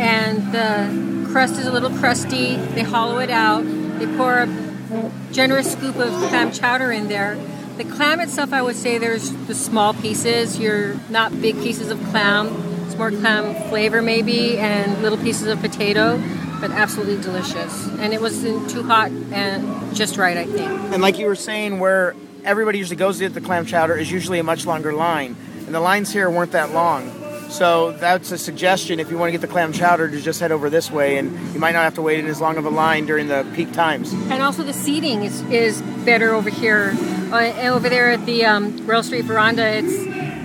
and 0.00 0.38
the 0.54 1.19
crust 1.30 1.58
is 1.58 1.66
a 1.66 1.72
little 1.72 1.90
crusty. 1.90 2.56
They 2.56 2.82
hollow 2.82 3.18
it 3.18 3.30
out. 3.30 3.62
They 3.98 4.06
pour 4.16 4.38
a 4.38 5.10
generous 5.32 5.72
scoop 5.72 5.96
of 5.96 6.12
clam 6.28 6.52
chowder 6.52 6.90
in 6.90 7.08
there. 7.08 7.38
The 7.76 7.84
clam 7.84 8.20
itself, 8.20 8.52
I 8.52 8.62
would 8.62 8.76
say 8.76 8.98
there's 8.98 9.30
the 9.46 9.54
small 9.54 9.94
pieces. 9.94 10.58
You're 10.58 10.96
not 11.08 11.40
big 11.40 11.56
pieces 11.56 11.90
of 11.90 11.98
clam. 12.10 12.48
It's 12.86 12.96
more 12.96 13.10
clam 13.10 13.54
flavor 13.70 14.02
maybe, 14.02 14.58
and 14.58 15.00
little 15.02 15.18
pieces 15.18 15.46
of 15.46 15.60
potato, 15.60 16.20
but 16.60 16.72
absolutely 16.72 17.22
delicious. 17.22 17.86
And 17.98 18.12
it 18.12 18.20
wasn't 18.20 18.68
too 18.68 18.82
hot 18.82 19.10
and 19.10 19.94
just 19.94 20.16
right, 20.16 20.36
I 20.36 20.44
think. 20.44 20.68
And 20.92 21.00
like 21.00 21.18
you 21.18 21.26
were 21.26 21.36
saying, 21.36 21.78
where 21.78 22.14
everybody 22.44 22.78
usually 22.78 22.96
goes 22.96 23.18
to 23.18 23.24
get 23.24 23.34
the 23.34 23.40
clam 23.40 23.64
chowder 23.64 23.96
is 23.96 24.10
usually 24.10 24.40
a 24.40 24.44
much 24.44 24.66
longer 24.66 24.92
line, 24.92 25.36
and 25.66 25.74
the 25.74 25.80
lines 25.80 26.12
here 26.12 26.28
weren't 26.28 26.52
that 26.52 26.72
long. 26.72 27.19
So 27.50 27.92
that's 27.92 28.30
a 28.30 28.38
suggestion 28.38 29.00
if 29.00 29.10
you 29.10 29.18
want 29.18 29.28
to 29.28 29.32
get 29.32 29.40
the 29.40 29.48
clam 29.48 29.72
chowder 29.72 30.08
to 30.08 30.20
just 30.20 30.38
head 30.38 30.52
over 30.52 30.70
this 30.70 30.90
way, 30.90 31.18
and 31.18 31.32
you 31.52 31.58
might 31.58 31.72
not 31.72 31.82
have 31.82 31.94
to 31.96 32.02
wait 32.02 32.20
in 32.20 32.26
as 32.26 32.40
long 32.40 32.56
of 32.56 32.64
a 32.64 32.70
line 32.70 33.06
during 33.06 33.26
the 33.26 33.44
peak 33.54 33.72
times. 33.72 34.12
And 34.12 34.40
also 34.40 34.62
the 34.62 34.72
seating 34.72 35.24
is, 35.24 35.42
is 35.50 35.82
better 36.04 36.32
over 36.32 36.48
here. 36.48 36.94
Uh, 37.32 37.52
over 37.68 37.88
there 37.88 38.12
at 38.12 38.24
the 38.24 38.44
um, 38.44 38.86
Royal 38.86 39.02
Street 39.02 39.24
Veranda, 39.24 39.66
it's 39.66 39.96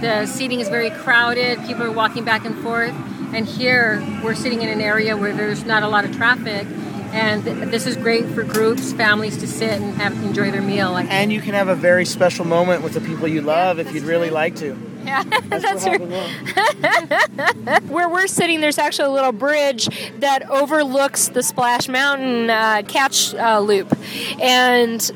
the 0.02 0.26
seating 0.26 0.60
is 0.60 0.68
very 0.68 0.90
crowded. 0.90 1.60
People 1.66 1.84
are 1.84 1.92
walking 1.92 2.26
back 2.26 2.44
and 2.44 2.56
forth. 2.58 2.94
And 3.34 3.46
here 3.46 4.04
we're 4.24 4.36
sitting 4.36 4.62
in 4.62 4.70
an 4.70 4.82
area 4.82 5.16
where 5.16 5.34
there's 5.34 5.64
not 5.64 5.84
a 5.84 5.88
lot 5.88 6.06
of 6.06 6.16
traffic. 6.16 6.68
And 7.14 7.44
this 7.72 7.88
is 7.88 7.96
great 7.96 8.26
for 8.26 8.44
groups, 8.44 8.92
families 8.94 9.38
to 9.38 9.48
sit 9.48 9.72
and 9.72 9.96
have 9.96 10.12
enjoy 10.24 10.52
their 10.52 10.62
meal. 10.62 10.98
And 10.98 11.32
you 11.32 11.40
can 11.40 11.54
have 11.54 11.70
a 11.70 11.76
very 11.76 12.06
special 12.06 12.46
moment 12.46 12.84
with 12.84 12.94
the 12.94 13.02
people 13.02 13.28
you 13.28 13.42
love 13.42 13.80
if 13.80 13.94
you'd 13.94 14.04
really 14.04 14.30
like 14.30 14.56
to. 14.58 14.78
Yeah, 15.16 15.24
that's, 15.24 15.86
what 15.86 16.02
right. 16.02 17.84
Where 17.90 18.10
we're 18.10 18.28
sitting, 18.28 18.60
there's 18.60 18.80
actually 18.80 19.10
a 19.10 19.12
little 19.12 19.32
bridge 19.32 19.86
that 20.20 20.50
overlooks 20.50 21.28
the 21.28 21.44
Splash 21.44 21.88
Mountain 21.88 22.50
uh, 22.50 22.82
catch 22.88 23.34
uh, 23.36 23.60
loop, 23.60 23.96
and 24.42 25.12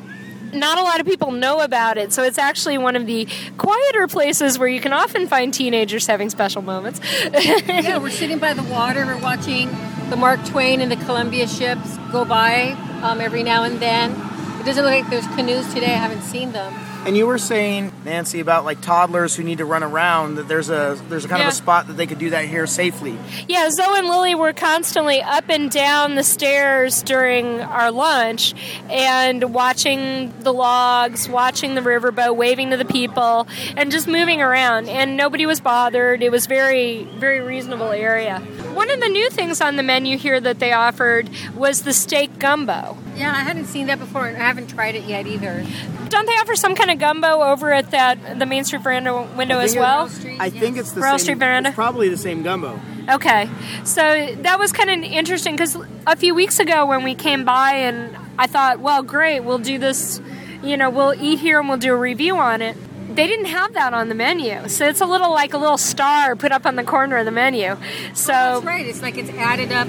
not 0.54 0.78
a 0.78 0.84
lot 0.84 1.00
of 1.00 1.06
people 1.06 1.32
know 1.32 1.60
about 1.62 1.98
it. 1.98 2.14
So 2.14 2.24
it's 2.24 2.38
actually 2.38 2.78
one 2.78 2.96
of 2.96 3.06
the 3.06 3.28
quieter 3.58 4.08
places 4.08 4.60
where 4.60 4.68
you 4.68 4.80
can 4.80 4.94
often 4.94 5.28
find 5.28 5.54
teenagers 5.54 6.08
having 6.08 6.30
special 6.30 6.62
moments. 6.62 7.00
yeah, 7.24 7.98
we're 7.98 8.10
sitting 8.12 8.40
by 8.40 8.54
the 8.54 8.64
water. 8.64 9.06
We're 9.06 9.22
watching 9.22 9.70
the 10.10 10.16
Mark 10.16 10.44
Twain 10.46 10.82
and 10.82 10.92
the 10.92 10.98
Columbia 10.98 11.48
ships 11.48 11.98
go 12.12 12.26
by 12.26 12.72
um, 13.02 13.22
every 13.22 13.44
now 13.44 13.64
and 13.64 13.80
then. 13.80 14.12
It 14.60 14.66
doesn't 14.66 14.84
look 14.84 14.94
like 14.94 15.10
there's 15.10 15.28
canoes 15.36 15.66
today. 15.74 15.94
I 15.94 15.98
haven't 15.98 16.24
seen 16.24 16.52
them. 16.52 16.74
And 17.06 17.16
you 17.16 17.26
were 17.26 17.38
saying, 17.38 17.94
Nancy, 18.04 18.40
about 18.42 18.66
like 18.66 18.82
toddlers 18.82 19.34
who 19.36 19.44
need 19.44 19.60
to 19.60 19.66
run 19.66 19.84
around. 19.84 20.36
That 20.36 20.48
there's 20.48 20.70
a 20.70 21.00
there's 21.08 21.26
a 21.26 21.28
kind 21.30 21.40
Yeah. 21.40 21.48
of 21.48 21.54
a 21.54 21.56
spot 21.56 21.88
that 21.88 21.94
they 21.94 22.06
could 22.06 22.20
do 22.20 22.32
that 22.32 22.46
here 22.46 22.68
safely. 22.68 23.18
Yeah, 23.48 23.70
Zoe 23.70 23.98
and 24.00 24.08
Lily 24.08 24.36
were 24.36 24.52
constantly 24.54 25.22
up 25.22 25.46
and 25.50 25.72
down 25.72 26.16
the 26.16 26.24
stairs 26.24 27.02
during 27.02 27.62
our 27.62 27.90
lunch 27.90 28.54
and 28.90 29.54
watching 29.54 30.34
the 30.42 30.52
logs, 30.54 31.30
watching 31.30 31.74
the 31.76 31.82
riverboat, 31.82 32.36
waving 32.36 32.70
to 32.72 32.78
the 32.78 32.86
people, 32.86 33.48
and 33.78 33.92
just 33.92 34.08
moving 34.08 34.42
around. 34.42 34.90
And 34.90 35.16
nobody 35.16 35.46
was 35.46 35.62
bothered. 35.62 36.22
It 36.22 36.32
was 36.32 36.48
very, 36.48 37.06
very 37.16 37.40
reasonable 37.40 37.92
area. 37.92 38.40
One 38.74 38.92
of 38.92 39.00
the 39.00 39.10
new 39.10 39.30
things 39.30 39.62
on 39.62 39.78
the 39.78 39.84
menu 39.84 40.18
here 40.18 40.40
that 40.40 40.60
they 40.60 40.74
offered 40.74 41.30
was 41.56 41.84
the 41.84 41.94
steak 41.94 42.38
gumbo. 42.40 42.98
Yeah, 43.16 43.32
I 43.32 43.40
hadn't 43.42 43.66
seen 43.66 43.88
that 43.88 44.00
before, 44.00 44.28
and 44.28 44.38
I 44.38 44.42
haven't 44.48 44.68
tried 44.68 44.96
it 44.96 45.04
yet 45.06 45.28
either. 45.28 45.66
Don't 46.10 46.26
they 46.26 46.34
offer 46.34 46.56
some 46.56 46.74
kind 46.76 46.89
of 46.92 47.00
gumbo 47.00 47.42
over 47.42 47.72
at 47.72 47.92
that 47.92 48.40
the 48.40 48.46
Main 48.46 48.64
Street 48.64 48.82
veranda 48.82 49.28
window 49.38 49.60
as 49.60 49.76
well? 49.76 50.10
I 50.40 50.50
think 50.50 50.78
it's 50.78 50.92
the 50.92 51.02
Royal 51.02 51.18
same. 51.18 51.26
Street 51.26 51.38
Veranda? 51.38 51.70
It's 51.70 51.76
probably 51.76 52.10
the 52.10 52.18
same 52.18 52.44
gumbo. 52.44 52.80
Okay, 53.10 53.50
so 53.86 54.02
that 54.42 54.60
was 54.60 54.72
kind 54.72 54.90
of 54.90 55.12
interesting 55.12 55.56
because 55.56 55.76
a 56.06 56.16
few 56.16 56.36
weeks 56.36 56.60
ago 56.60 56.86
when 56.86 57.04
we 57.04 57.16
came 57.16 57.44
by 57.44 57.72
and 57.74 58.16
I 58.38 58.46
thought, 58.48 58.80
well, 58.80 59.02
great, 59.02 59.40
we'll 59.40 59.58
do 59.58 59.80
this, 59.80 60.22
you 60.62 60.78
know, 60.78 60.90
we'll 60.90 61.16
eat 61.16 61.40
here 61.40 61.60
and 61.60 61.68
we'll 61.68 61.80
do 61.80 61.92
a 61.94 61.98
review 61.98 62.38
on 62.38 62.62
it. 62.62 62.78
They 63.16 63.26
didn't 63.26 63.48
have 63.48 63.74
that 63.74 63.94
on 63.94 64.10
the 64.10 64.16
menu, 64.16 64.68
so 64.70 64.88
it's 64.88 65.02
a 65.02 65.06
little 65.06 65.32
like 65.32 65.54
a 65.54 65.58
little 65.58 65.80
star 65.80 66.36
put 66.36 66.52
up 66.52 66.68
on 66.68 66.76
the 66.76 66.84
corner 66.84 67.18
of 67.18 67.26
the 67.26 67.32
menu. 67.32 67.76
So 68.14 68.34
oh, 68.34 68.54
That's 68.54 68.66
right. 68.66 68.86
It's 68.86 69.02
like 69.02 69.18
it's 69.18 69.32
added 69.32 69.72
up. 69.72 69.88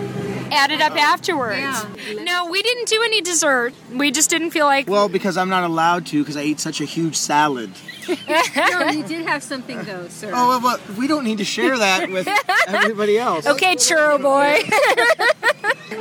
add 0.53 0.71
it 0.71 0.81
up 0.81 0.93
afterwards. 0.93 1.59
Yeah. 1.59 2.23
No, 2.23 2.51
we 2.51 2.63
didn't 2.63 2.89
do 2.89 3.01
any 3.05 3.21
dessert. 3.21 3.73
We 3.93 4.11
just 4.11 4.31
didn't 4.31 4.51
feel 4.51 4.67
like. 4.67 4.89
Well, 4.89 5.09
because 5.09 5.37
I'm 5.37 5.49
not 5.49 5.65
allowed 5.65 6.07
to 6.07 6.23
because 6.23 6.37
I 6.37 6.43
ate 6.43 6.61
such 6.61 6.81
a 6.81 6.85
huge 6.85 7.17
salad. 7.17 7.71
No, 8.57 8.89
you 8.91 9.05
did 9.05 9.25
have 9.27 9.41
something 9.43 9.81
though, 9.85 10.09
sir. 10.09 10.33
Oh, 10.35 10.49
well, 10.49 10.61
but 10.61 10.97
we 10.97 11.07
don't 11.07 11.23
need 11.23 11.39
to 11.39 11.45
share 11.45 11.79
that 11.79 12.11
with 12.11 12.27
everybody 12.67 13.19
else. 13.19 13.47
Okay, 13.47 13.77
churro 13.77 14.21
boy. 14.21 14.59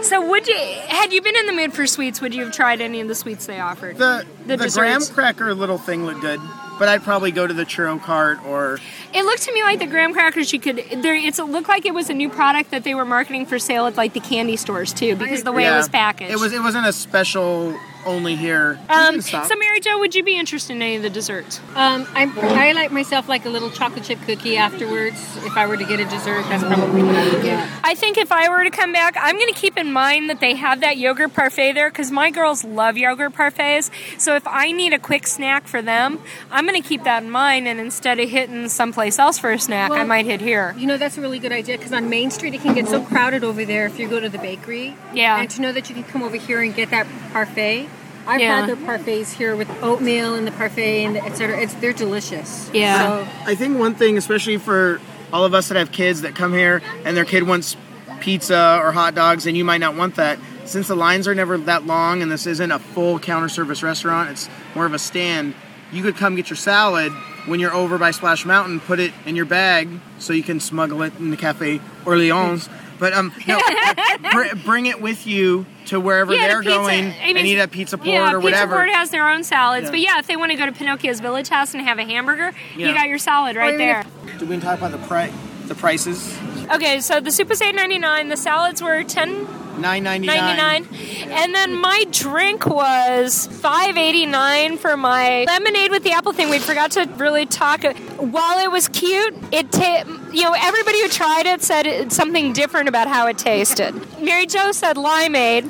so, 0.02 0.28
would 0.28 0.48
you 0.48 0.56
had 0.56 1.14
you 1.14 1.22
been 1.22 1.36
in 1.36 1.46
the 1.46 1.54
mood 1.54 1.74
for 1.74 1.86
sweets? 1.86 2.20
Would 2.22 2.34
you 2.34 2.46
have 2.46 2.54
tried 2.54 2.82
any 2.82 3.00
of 3.02 3.08
the 3.08 3.14
sweets 3.14 3.46
they 3.46 3.60
offered? 3.60 3.98
The 3.98 4.26
The 4.48 4.58
the, 4.58 4.70
graham 4.70 5.06
cracker 5.06 5.54
little 5.54 5.78
thing 5.78 6.06
looked 6.06 6.22
good, 6.22 6.40
but 6.80 6.88
I'd 6.88 7.04
probably 7.04 7.32
go 7.32 7.46
to 7.46 7.54
the 7.54 7.66
churro 7.66 8.02
cart 8.02 8.44
or 8.46 8.80
It 9.14 9.24
looked 9.24 9.44
to 9.44 9.54
me 9.54 9.62
like 9.62 9.80
the 9.80 9.86
graham 9.86 10.14
crackers 10.14 10.52
you 10.54 10.60
could. 10.60 10.78
There, 10.78 11.14
it's, 11.14 11.38
it 11.38 11.44
looked 11.44 11.68
like 11.68 11.86
it 11.86 11.94
was 11.94 12.10
a 12.10 12.14
new 12.14 12.30
product 12.30 12.72
that 12.72 12.84
they 12.84 12.96
were 12.96 13.06
marketing 13.06 13.46
for 13.46 13.60
sale 13.60 13.86
at 13.86 13.98
like 13.98 14.14
the 14.14 14.20
candy 14.20 14.56
stores 14.56 14.94
too, 14.94 15.16
because 15.16 15.44
the 15.44 15.52
way 15.52 15.68
it 15.68 15.72
was 15.72 15.90
packaged. 15.90 16.32
It 16.32 16.40
was 16.40 16.54
it 16.54 16.62
wasn't 16.62 16.88
a 16.88 16.94
special 16.94 17.78
only 18.06 18.36
here. 18.36 18.80
We 18.90 18.96
Um, 18.96 19.22
so, 19.22 19.56
Mary 19.58 19.80
Jo, 19.80 20.00
would 20.00 20.16
you 20.16 20.24
be 20.24 20.38
interested 20.38 20.74
in 20.74 20.82
any 20.82 20.96
of 20.96 21.02
the 21.02 21.10
desserts? 21.10 21.60
Um, 21.76 22.08
I, 22.14 22.32
I 22.38 22.72
like 22.74 22.92
myself 22.92 23.28
like 23.28 23.46
a 23.46 23.50
little 23.50 23.70
chocolate 23.70 24.06
chip 24.06 24.20
cookie 24.22 24.58
afterwards. 24.58 25.18
If 25.46 25.58
I 25.58 25.68
were 25.68 25.78
to 25.78 25.86
get 25.86 26.00
a 26.00 26.06
dessert, 26.06 26.44
that's 26.50 26.64
probably 26.64 27.04
what 27.04 27.16
I 27.16 27.30
would 27.30 27.44
get. 27.44 27.70
I 27.84 27.96
think 27.96 28.18
if 28.18 28.32
I 28.32 28.50
were 28.50 28.64
to 28.64 28.70
come 28.70 28.94
back, 28.94 29.16
I'm 29.20 29.36
going 29.36 29.54
to 29.54 29.60
keep 29.60 29.78
in 29.78 29.92
mind 29.92 30.30
that 30.30 30.40
they 30.40 30.56
have 30.56 30.82
that 30.82 30.98
yogurt 30.98 31.34
parfait 31.34 31.74
there 31.74 31.90
because 31.90 32.12
my 32.12 32.32
girls 32.32 32.64
love 32.64 32.98
yogurt 32.98 33.34
parfaits. 33.34 33.92
So 34.18 34.36
if 34.36 34.48
I 34.48 34.72
need 34.72 34.94
a 34.94 35.00
quick 35.00 35.28
snack 35.28 35.68
for 35.68 35.82
them, 35.82 36.20
I'm 36.52 36.66
going 36.66 36.82
to 36.82 36.88
keep 36.88 37.04
that 37.04 37.24
in 37.24 37.30
mind. 37.30 37.68
And 37.68 37.80
instead 37.80 38.20
of 38.20 38.30
hitting 38.30 38.70
someplace 38.70 39.20
else 39.20 39.38
for 39.38 39.52
a 39.52 39.60
snack, 39.60 39.92
I 39.92 40.04
might 40.04 40.26
hit 40.26 40.42
here. 40.42 40.74
You 40.78 40.88
know, 40.88 40.98
that's 40.98 41.18
a 41.18 41.22
really 41.22 41.40
good 41.40 41.52
idea 41.52 41.78
because 41.78 41.94
on 41.94 42.10
Main 42.10 42.32
Street 42.32 42.54
it 42.54 42.62
can 42.62 42.74
get 42.74 42.88
so 42.88 43.04
crowded 43.04 43.44
over 43.44 43.66
there 43.66 43.86
if 43.86 44.00
you 44.00 44.08
go 44.08 44.20
to 44.20 44.30
the 44.30 44.38
bakery. 44.38 44.96
Yeah. 45.14 45.40
And 45.40 45.50
to 45.50 45.62
know 45.62 45.72
that 45.72 45.90
you 45.90 45.96
can 45.96 46.04
come 46.06 46.24
over 46.24 46.38
here 46.38 46.62
and 46.62 46.74
get 46.74 46.90
that 46.92 47.08
parfait. 47.32 47.89
I've 48.28 48.40
Yeah. 48.42 48.60
had 48.62 48.70
their 48.70 48.76
parfaits 48.76 49.34
here 49.34 49.56
with 49.56 49.68
oatmeal 49.82 50.36
and 50.36 50.46
the 50.46 50.52
parfait 50.52 51.04
and 51.06 51.16
the 51.16 51.24
et 51.24 51.36
cetera. 51.38 51.60
It's 51.60 51.74
they're 51.76 51.94
delicious. 51.94 52.70
Yeah. 52.74 53.24
So 53.26 53.28
I 53.46 53.56
think 53.56 53.80
one 53.80 53.96
thing, 53.96 54.18
especially 54.18 54.58
for 54.58 55.00
all 55.34 55.46
of 55.46 55.54
us 55.54 55.68
that 55.70 55.78
have 55.78 55.92
kids 55.92 56.22
that 56.22 56.36
come 56.36 56.54
here 56.54 56.82
and 57.06 57.16
their 57.16 57.26
kid 57.26 57.44
wants 57.44 57.76
pizza 58.20 58.80
or 58.84 58.92
hot 58.92 59.16
dogs, 59.16 59.46
and 59.46 59.56
you 59.56 59.64
might 59.64 59.78
not 59.80 59.96
want 59.96 60.16
that. 60.16 60.40
Since 60.66 60.88
the 60.88 60.96
lines 60.96 61.28
are 61.28 61.34
never 61.34 61.58
that 61.58 61.88
long, 61.88 62.22
and 62.22 62.32
this 62.32 62.46
isn't 62.46 62.72
a 62.72 62.78
full 62.78 63.18
counter 63.18 63.50
service 63.50 63.82
restaurant, 63.82 64.30
it's 64.30 64.48
more 64.76 64.86
of 64.86 64.94
a 64.94 65.00
stand. 65.00 65.56
You 65.92 66.04
could 66.04 66.16
come 66.16 66.36
get 66.36 66.50
your 66.52 66.58
salad 66.58 67.12
when 67.48 67.60
you're 67.60 67.74
over 67.74 67.98
by 67.98 68.12
Splash 68.12 68.46
Mountain, 68.46 68.82
put 68.82 69.00
it 69.00 69.12
in 69.26 69.36
your 69.36 69.46
bag 69.46 69.90
so 70.20 70.34
you 70.34 70.44
can 70.44 70.60
smuggle 70.60 71.02
it 71.02 71.14
in 71.18 71.32
the 71.32 71.38
Cafe 71.38 71.82
Orleans. 72.06 72.70
But 73.00 73.14
um, 73.14 73.34
no, 73.48 73.60
br- 74.32 74.56
bring 74.66 74.86
it 74.88 75.02
with 75.02 75.26
you 75.26 75.66
to 75.86 76.00
wherever 76.00 76.34
Yeah, 76.34 76.48
they're 76.50 76.62
pizza- 76.62 76.76
going 76.76 77.06
I 77.22 77.28
mean, 77.28 77.38
and 77.38 77.48
eat 77.48 77.58
at 77.58 77.72
Pizza 77.72 77.98
Port 77.98 78.10
yeah, 78.10 78.32
or 78.34 78.40
whatever. 78.40 78.74
Pizza 78.76 78.76
Port 78.86 78.90
has 78.90 79.10
their 79.10 79.28
own 79.30 79.44
salads, 79.44 79.86
Yeah. 79.86 79.92
but 79.92 80.00
yeah, 80.02 80.20
if 80.20 80.28
they 80.28 80.36
want 80.36 80.52
to 80.52 80.58
go 80.58 80.66
to 80.66 80.72
Pinocchio's 80.74 81.20
Village 81.22 81.48
Haus 81.50 81.74
and 81.74 81.82
have 81.84 81.98
a 81.98 82.04
hamburger, 82.04 82.54
you 82.76 82.94
got 82.94 83.08
your 83.08 83.18
salad 83.18 83.56
right 83.56 83.78
there. 83.78 84.02
if- 84.26 84.40
Do 84.40 84.46
we 84.46 84.58
talk 84.60 84.78
about 84.78 84.92
the 84.92 84.98
price? 85.00 85.32
The 85.68 85.76
prices? 85.76 86.38
Okay, 86.72 87.00
so 87.00 87.20
the 87.22 87.32
soup 87.32 87.48
was 87.50 87.62
eight 87.62 87.76
ninety 87.76 88.00
nine. 88.00 88.28
The 88.30 88.38
salads 88.38 88.82
were 88.82 89.04
ten 89.04 89.48
Nine 89.80 90.04
ninety 90.04 90.28
99 90.28 90.88
and 91.32 91.56
then 91.56 91.74
my 91.80 92.04
drink 92.12 92.66
was 92.66 93.48
589 93.48 94.78
for 94.78 94.98
my 94.98 95.46
lemonade 95.46 95.92
with 95.92 96.04
the 96.04 96.12
apple 96.12 96.34
thing 96.34 96.50
we 96.50 96.60
forgot 96.60 96.92
to 96.92 97.08
really 97.16 97.46
talk 97.46 97.84
while 98.18 98.60
it 98.60 98.70
was 98.70 98.90
cute 98.90 99.34
it 99.54 99.72
ta- 99.72 100.04
you 100.32 100.44
know 100.44 100.56
everybody 100.58 101.02
who 101.02 101.08
tried 101.10 101.46
it 101.46 101.62
said 101.62 102.12
something 102.12 102.54
different 102.54 102.88
about 102.88 103.08
how 103.08 103.28
it 103.28 103.38
tasted 103.38 103.94
mary 104.20 104.46
jo 104.46 104.72
said 104.72 104.96
limeade 104.96 105.70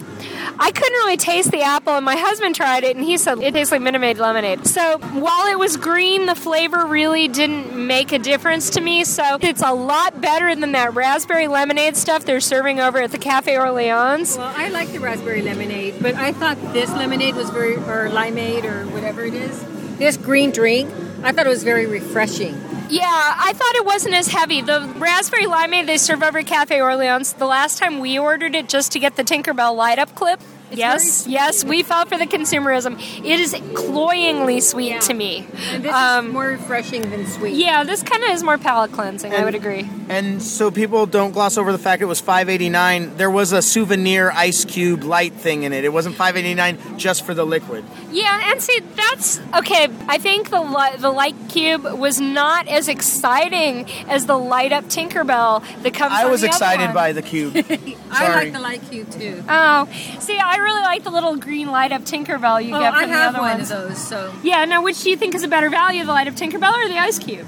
I 0.61 0.71
couldn't 0.71 0.93
really 0.93 1.15
taste 1.17 1.51
the 1.51 1.61
apple, 1.61 1.93
and 1.95 2.03
my 2.03 2.17
husband 2.17 2.53
tried 2.53 2.83
it, 2.83 2.95
and 2.95 3.05
he 3.05 3.17
said 3.17 3.39
it 3.39 3.53
tastes 3.53 3.71
like 3.71 3.81
Minute 3.81 4.17
lemonade. 4.17 4.67
So 4.67 4.97
while 4.97 5.47
it 5.47 5.57
was 5.57 5.77
green, 5.77 6.25
the 6.25 6.35
flavor 6.35 6.85
really 6.85 7.29
didn't 7.29 7.75
make 7.75 8.11
a 8.11 8.19
difference 8.19 8.69
to 8.71 8.81
me. 8.81 9.05
So 9.05 9.37
it's 9.41 9.61
a 9.61 9.73
lot 9.73 10.19
better 10.19 10.53
than 10.55 10.73
that 10.73 10.93
raspberry 10.93 11.47
lemonade 11.47 11.95
stuff 11.95 12.25
they're 12.25 12.41
serving 12.41 12.79
over 12.79 12.99
at 12.99 13.11
the 13.11 13.17
Cafe 13.17 13.57
Orleans. 13.57 14.37
Well, 14.37 14.53
I 14.55 14.67
like 14.69 14.91
the 14.91 14.99
raspberry 14.99 15.41
lemonade, 15.41 15.95
but 16.01 16.15
I 16.15 16.33
thought 16.33 16.57
this 16.73 16.89
lemonade 16.91 17.35
was 17.35 17.49
very, 17.49 17.75
or 17.75 18.09
limeade, 18.09 18.65
or 18.65 18.85
whatever 18.87 19.23
it 19.23 19.33
is. 19.33 19.63
This 19.97 20.17
green 20.17 20.51
drink, 20.51 20.89
I 21.23 21.31
thought 21.31 21.45
it 21.45 21.49
was 21.49 21.63
very 21.63 21.85
refreshing. 21.85 22.68
Yeah, 22.89 23.05
I 23.05 23.53
thought 23.53 23.75
it 23.75 23.85
wasn't 23.85 24.15
as 24.15 24.27
heavy. 24.27 24.61
The 24.61 24.81
raspberry 24.97 25.45
limeade 25.45 25.85
they 25.85 25.97
serve 25.97 26.23
over 26.23 26.41
Cafe 26.41 26.81
Orleans, 26.81 27.33
the 27.33 27.45
last 27.45 27.77
time 27.77 27.99
we 27.99 28.17
ordered 28.17 28.55
it 28.55 28.67
just 28.67 28.91
to 28.93 28.99
get 28.99 29.15
the 29.15 29.23
Tinkerbell 29.23 29.75
light 29.75 29.99
up 29.99 30.15
clip. 30.15 30.41
Yes, 30.71 31.25
yes, 31.27 31.63
we 31.63 31.83
fell 31.83 32.05
for 32.05 32.17
the 32.17 32.25
consumerism. 32.27 32.99
It 33.23 33.39
is 33.39 33.53
cloyingly 33.73 34.59
sweet 34.61 34.89
Yeah. 34.89 34.99
to 34.99 35.13
me. 35.13 35.47
And 35.71 35.83
this 35.83 35.93
Um, 35.93 36.27
is 36.27 36.33
more 36.33 36.45
refreshing 36.47 37.09
than 37.09 37.27
sweet. 37.27 37.53
Yeah, 37.55 37.83
this 37.83 38.03
kind 38.03 38.23
of 38.23 38.29
is 38.31 38.43
more 38.43 38.57
palate 38.57 38.91
cleansing. 38.91 39.33
I 39.33 39.43
would 39.43 39.55
agree. 39.55 39.87
And 40.09 40.41
so 40.41 40.71
people 40.71 41.05
don't 41.05 41.31
gloss 41.31 41.57
over 41.57 41.71
the 41.71 41.77
fact 41.77 42.01
it 42.01 42.05
was 42.05 42.21
5.89. 42.21 43.17
There 43.17 43.29
was 43.29 43.51
a 43.51 43.61
souvenir 43.61 44.31
ice 44.35 44.65
cube 44.65 45.03
light 45.03 45.33
thing 45.33 45.63
in 45.63 45.73
it. 45.73 45.83
It 45.83 45.93
wasn't 45.93 46.15
5.89 46.15 46.77
just 46.97 47.25
for 47.25 47.33
the 47.33 47.45
liquid. 47.45 47.83
Yeah, 48.11 48.51
and 48.51 48.61
see, 48.61 48.79
that's 48.95 49.39
okay. 49.57 49.87
I 50.07 50.17
think 50.17 50.49
the 50.49 50.61
li- 50.61 50.97
the 50.97 51.11
light 51.11 51.35
cube 51.47 51.83
was 51.85 52.19
not 52.19 52.67
as 52.67 52.87
exciting 52.87 53.85
as 54.07 54.25
the 54.25 54.37
light 54.37 54.71
up 54.71 54.85
Tinkerbell 54.85 55.63
that 55.83 55.93
comes. 55.93 56.13
I 56.13 56.25
was 56.25 56.41
the 56.41 56.47
other 56.47 56.55
excited 56.55 56.85
one. 56.85 56.93
by 56.93 57.11
the 57.13 57.21
cube. 57.21 57.53
I 58.11 58.29
like 58.35 58.53
the 58.53 58.59
light 58.59 58.81
cube 58.89 59.11
too. 59.11 59.43
Oh, 59.47 59.87
see, 60.19 60.37
I 60.39 60.57
really 60.63 60.81
like 60.81 61.03
the 61.03 61.09
little 61.09 61.35
green 61.35 61.71
light 61.71 61.91
up 61.91 62.03
Tinkerbell 62.03 62.63
you 62.65 62.75
Oh, 62.75 62.79
get 62.79 62.93
from 62.93 63.03
I 63.03 63.05
the 63.07 63.13
have 63.13 63.29
other 63.35 63.41
one 63.41 63.57
ones. 63.57 63.71
of 63.71 63.89
those. 63.89 63.97
So, 63.97 64.33
Yeah, 64.43 64.65
now 64.65 64.83
which 64.83 65.01
do 65.03 65.09
you 65.09 65.15
think 65.17 65.35
is 65.35 65.43
a 65.43 65.47
better 65.47 65.69
value, 65.69 66.03
the 66.05 66.11
light 66.11 66.27
up 66.27 66.35
Tinkerbell 66.35 66.73
or 66.73 66.87
the 66.87 66.97
ice 66.97 67.19
cube? 67.19 67.47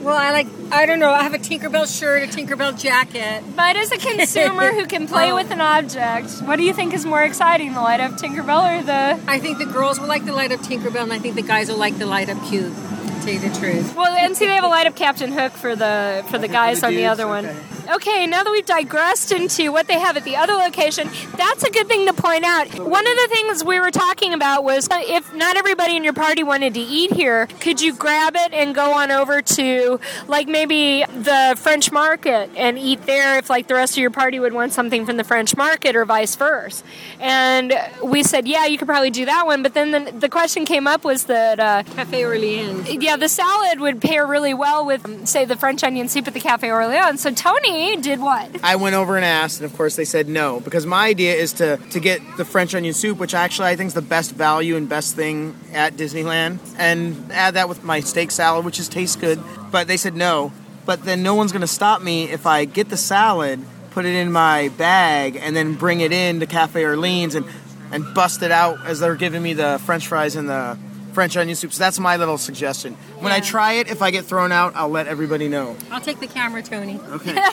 well, 0.00 0.16
I 0.16 0.30
like. 0.30 0.46
I 0.70 0.86
don't 0.86 1.00
know. 1.00 1.10
I 1.10 1.22
have 1.24 1.34
a 1.34 1.38
Tinkerbell 1.38 1.86
shirt, 1.86 2.22
a 2.22 2.26
Tinkerbell 2.26 2.78
jacket. 2.80 3.42
But 3.56 3.76
as 3.76 3.90
a 3.90 3.98
consumer 3.98 4.72
who 4.72 4.86
can 4.86 5.08
play 5.08 5.32
Oh. 5.32 5.34
with 5.34 5.50
an 5.50 5.60
object, 5.60 6.30
what 6.44 6.56
do 6.56 6.62
you 6.62 6.72
think 6.72 6.94
is 6.94 7.04
more 7.04 7.22
exciting, 7.22 7.72
the 7.74 7.80
light 7.80 7.98
up 8.00 8.12
Tinkerbell 8.12 8.80
or 8.80 8.82
the? 8.84 9.18
I 9.28 9.38
think 9.40 9.58
the 9.58 9.66
girls 9.66 9.98
will 9.98 10.06
like 10.06 10.24
the 10.24 10.32
light 10.32 10.52
up 10.52 10.60
Tinkerbell, 10.60 11.02
and 11.02 11.12
I 11.12 11.18
think 11.18 11.34
the 11.34 11.42
guys 11.42 11.68
will 11.68 11.78
like 11.78 11.98
the 11.98 12.06
light 12.06 12.28
up 12.30 12.38
cube. 12.48 12.72
To 12.74 13.20
tell 13.22 13.32
you 13.32 13.38
the 13.40 13.58
truth. 13.58 13.96
Well, 13.96 14.12
and 14.12 14.36
see, 14.36 14.46
they 14.46 14.54
have 14.54 14.62
a 14.64 14.68
light 14.68 14.86
up 14.86 14.94
Captain 14.94 15.32
Hook 15.32 15.52
for 15.52 15.74
the 15.74 16.24
for 16.30 16.38
the 16.38 16.48
guys 16.48 16.80
the 16.82 16.86
on 16.86 16.92
the 16.94 17.00
dudes, 17.00 17.10
other 17.10 17.26
one. 17.26 17.46
Okay. 17.90 18.26
Now 18.26 18.42
that 18.42 18.50
we've 18.50 18.66
digressed 18.66 19.32
into 19.32 19.72
what 19.72 19.86
they 19.86 19.98
have 19.98 20.16
at 20.16 20.24
the 20.24 20.36
other 20.36 20.54
location, 20.54 21.08
that's 21.36 21.62
a 21.64 21.70
good 21.70 21.88
thing 21.88 22.06
to 22.06 22.12
point 22.12 22.44
out. 22.44 22.68
One 22.78 23.06
of 23.06 23.16
the 23.16 23.28
things 23.30 23.64
we 23.64 23.80
were 23.80 23.90
talking 23.90 24.32
about 24.32 24.64
was 24.64 24.88
if 24.90 25.34
not 25.34 25.56
everybody 25.56 25.96
in 25.96 26.04
your 26.04 26.12
party 26.12 26.42
wanted 26.42 26.74
to 26.74 26.80
eat 26.80 27.12
here, 27.12 27.46
could 27.60 27.80
you 27.80 27.94
grab 27.94 28.34
it 28.36 28.52
and 28.52 28.74
go 28.74 28.92
on 28.92 29.10
over 29.10 29.42
to 29.42 30.00
like 30.26 30.48
maybe 30.48 31.04
the 31.12 31.56
French 31.58 31.92
market 31.92 32.50
and 32.56 32.78
eat 32.78 33.02
there 33.06 33.38
if 33.38 33.50
like 33.50 33.68
the 33.68 33.74
rest 33.74 33.94
of 33.94 33.98
your 33.98 34.10
party 34.10 34.38
would 34.38 34.52
want 34.52 34.72
something 34.72 35.06
from 35.06 35.16
the 35.16 35.24
French 35.24 35.56
market 35.56 35.96
or 35.96 36.04
vice 36.04 36.34
versa? 36.36 36.84
And 37.20 37.74
we 38.02 38.22
said, 38.22 38.46
yeah, 38.48 38.66
you 38.66 38.78
could 38.78 38.88
probably 38.88 39.10
do 39.10 39.24
that 39.26 39.46
one, 39.46 39.62
but 39.62 39.74
then 39.74 39.90
the, 39.90 40.12
the 40.12 40.28
question 40.28 40.64
came 40.64 40.86
up 40.86 41.04
was 41.04 41.24
that 41.24 41.60
uh, 41.60 41.82
Cafe 41.82 42.24
Orleans. 42.24 42.90
yeah, 42.90 43.16
the 43.16 43.28
salad 43.28 43.80
would 43.80 44.00
pair 44.00 44.26
really 44.26 44.54
well 44.54 44.84
with, 44.84 45.04
um, 45.04 45.26
say, 45.26 45.44
the 45.44 45.56
French 45.56 45.82
onion 45.84 46.08
soup 46.08 46.26
at 46.26 46.34
the 46.34 46.40
Cafe 46.40 46.70
Orleans. 46.70 47.20
So 47.20 47.30
Tony 47.30 47.75
did 48.00 48.20
what? 48.20 48.50
I 48.62 48.76
went 48.76 48.94
over 48.94 49.16
and 49.16 49.24
asked, 49.24 49.60
and 49.60 49.70
of 49.70 49.76
course 49.76 49.96
they 49.96 50.04
said 50.04 50.28
no 50.28 50.60
because 50.60 50.86
my 50.86 51.06
idea 51.06 51.34
is 51.34 51.52
to 51.54 51.76
to 51.90 52.00
get 52.00 52.20
the 52.36 52.44
French 52.44 52.74
onion 52.74 52.94
soup, 52.94 53.18
which 53.18 53.34
actually 53.34 53.68
I 53.68 53.76
think 53.76 53.88
is 53.88 53.94
the 53.94 54.02
best 54.02 54.32
value 54.32 54.76
and 54.76 54.88
best 54.88 55.16
thing 55.16 55.56
at 55.72 55.94
Disneyland, 55.94 56.58
and 56.78 57.30
add 57.32 57.54
that 57.54 57.68
with 57.68 57.84
my 57.84 58.00
steak 58.00 58.30
salad, 58.30 58.64
which 58.64 58.78
is 58.78 58.88
tastes 58.88 59.16
good. 59.16 59.40
But 59.70 59.88
they 59.88 59.96
said 59.96 60.14
no. 60.14 60.52
But 60.84 61.04
then 61.04 61.22
no 61.22 61.34
one's 61.34 61.52
gonna 61.52 61.66
stop 61.66 62.02
me 62.02 62.30
if 62.30 62.46
I 62.46 62.64
get 62.64 62.88
the 62.88 62.96
salad, 62.96 63.60
put 63.90 64.04
it 64.04 64.14
in 64.14 64.30
my 64.30 64.68
bag, 64.70 65.36
and 65.36 65.56
then 65.56 65.74
bring 65.74 66.00
it 66.00 66.12
in 66.12 66.40
to 66.40 66.46
Cafe 66.46 66.84
Orleans 66.84 67.34
and 67.34 67.46
and 67.92 68.14
bust 68.14 68.42
it 68.42 68.50
out 68.50 68.84
as 68.84 69.00
they're 69.00 69.14
giving 69.14 69.42
me 69.42 69.52
the 69.52 69.80
French 69.84 70.06
fries 70.06 70.36
and 70.36 70.48
the 70.48 70.76
French 71.16 71.34
onion 71.34 71.56
soup. 71.56 71.72
So 71.72 71.78
that's 71.78 71.98
my 71.98 72.18
little 72.18 72.36
suggestion. 72.36 72.92
When 73.20 73.32
I 73.32 73.40
try 73.40 73.72
it, 73.80 73.88
if 73.88 74.02
I 74.02 74.10
get 74.10 74.26
thrown 74.26 74.52
out, 74.52 74.76
I'll 74.76 74.90
let 74.90 75.06
everybody 75.06 75.48
know. 75.48 75.74
I'll 75.90 75.98
take 75.98 76.20
the 76.20 76.26
camera, 76.26 76.62
Tony. 76.62 77.00
Okay. 77.00 77.34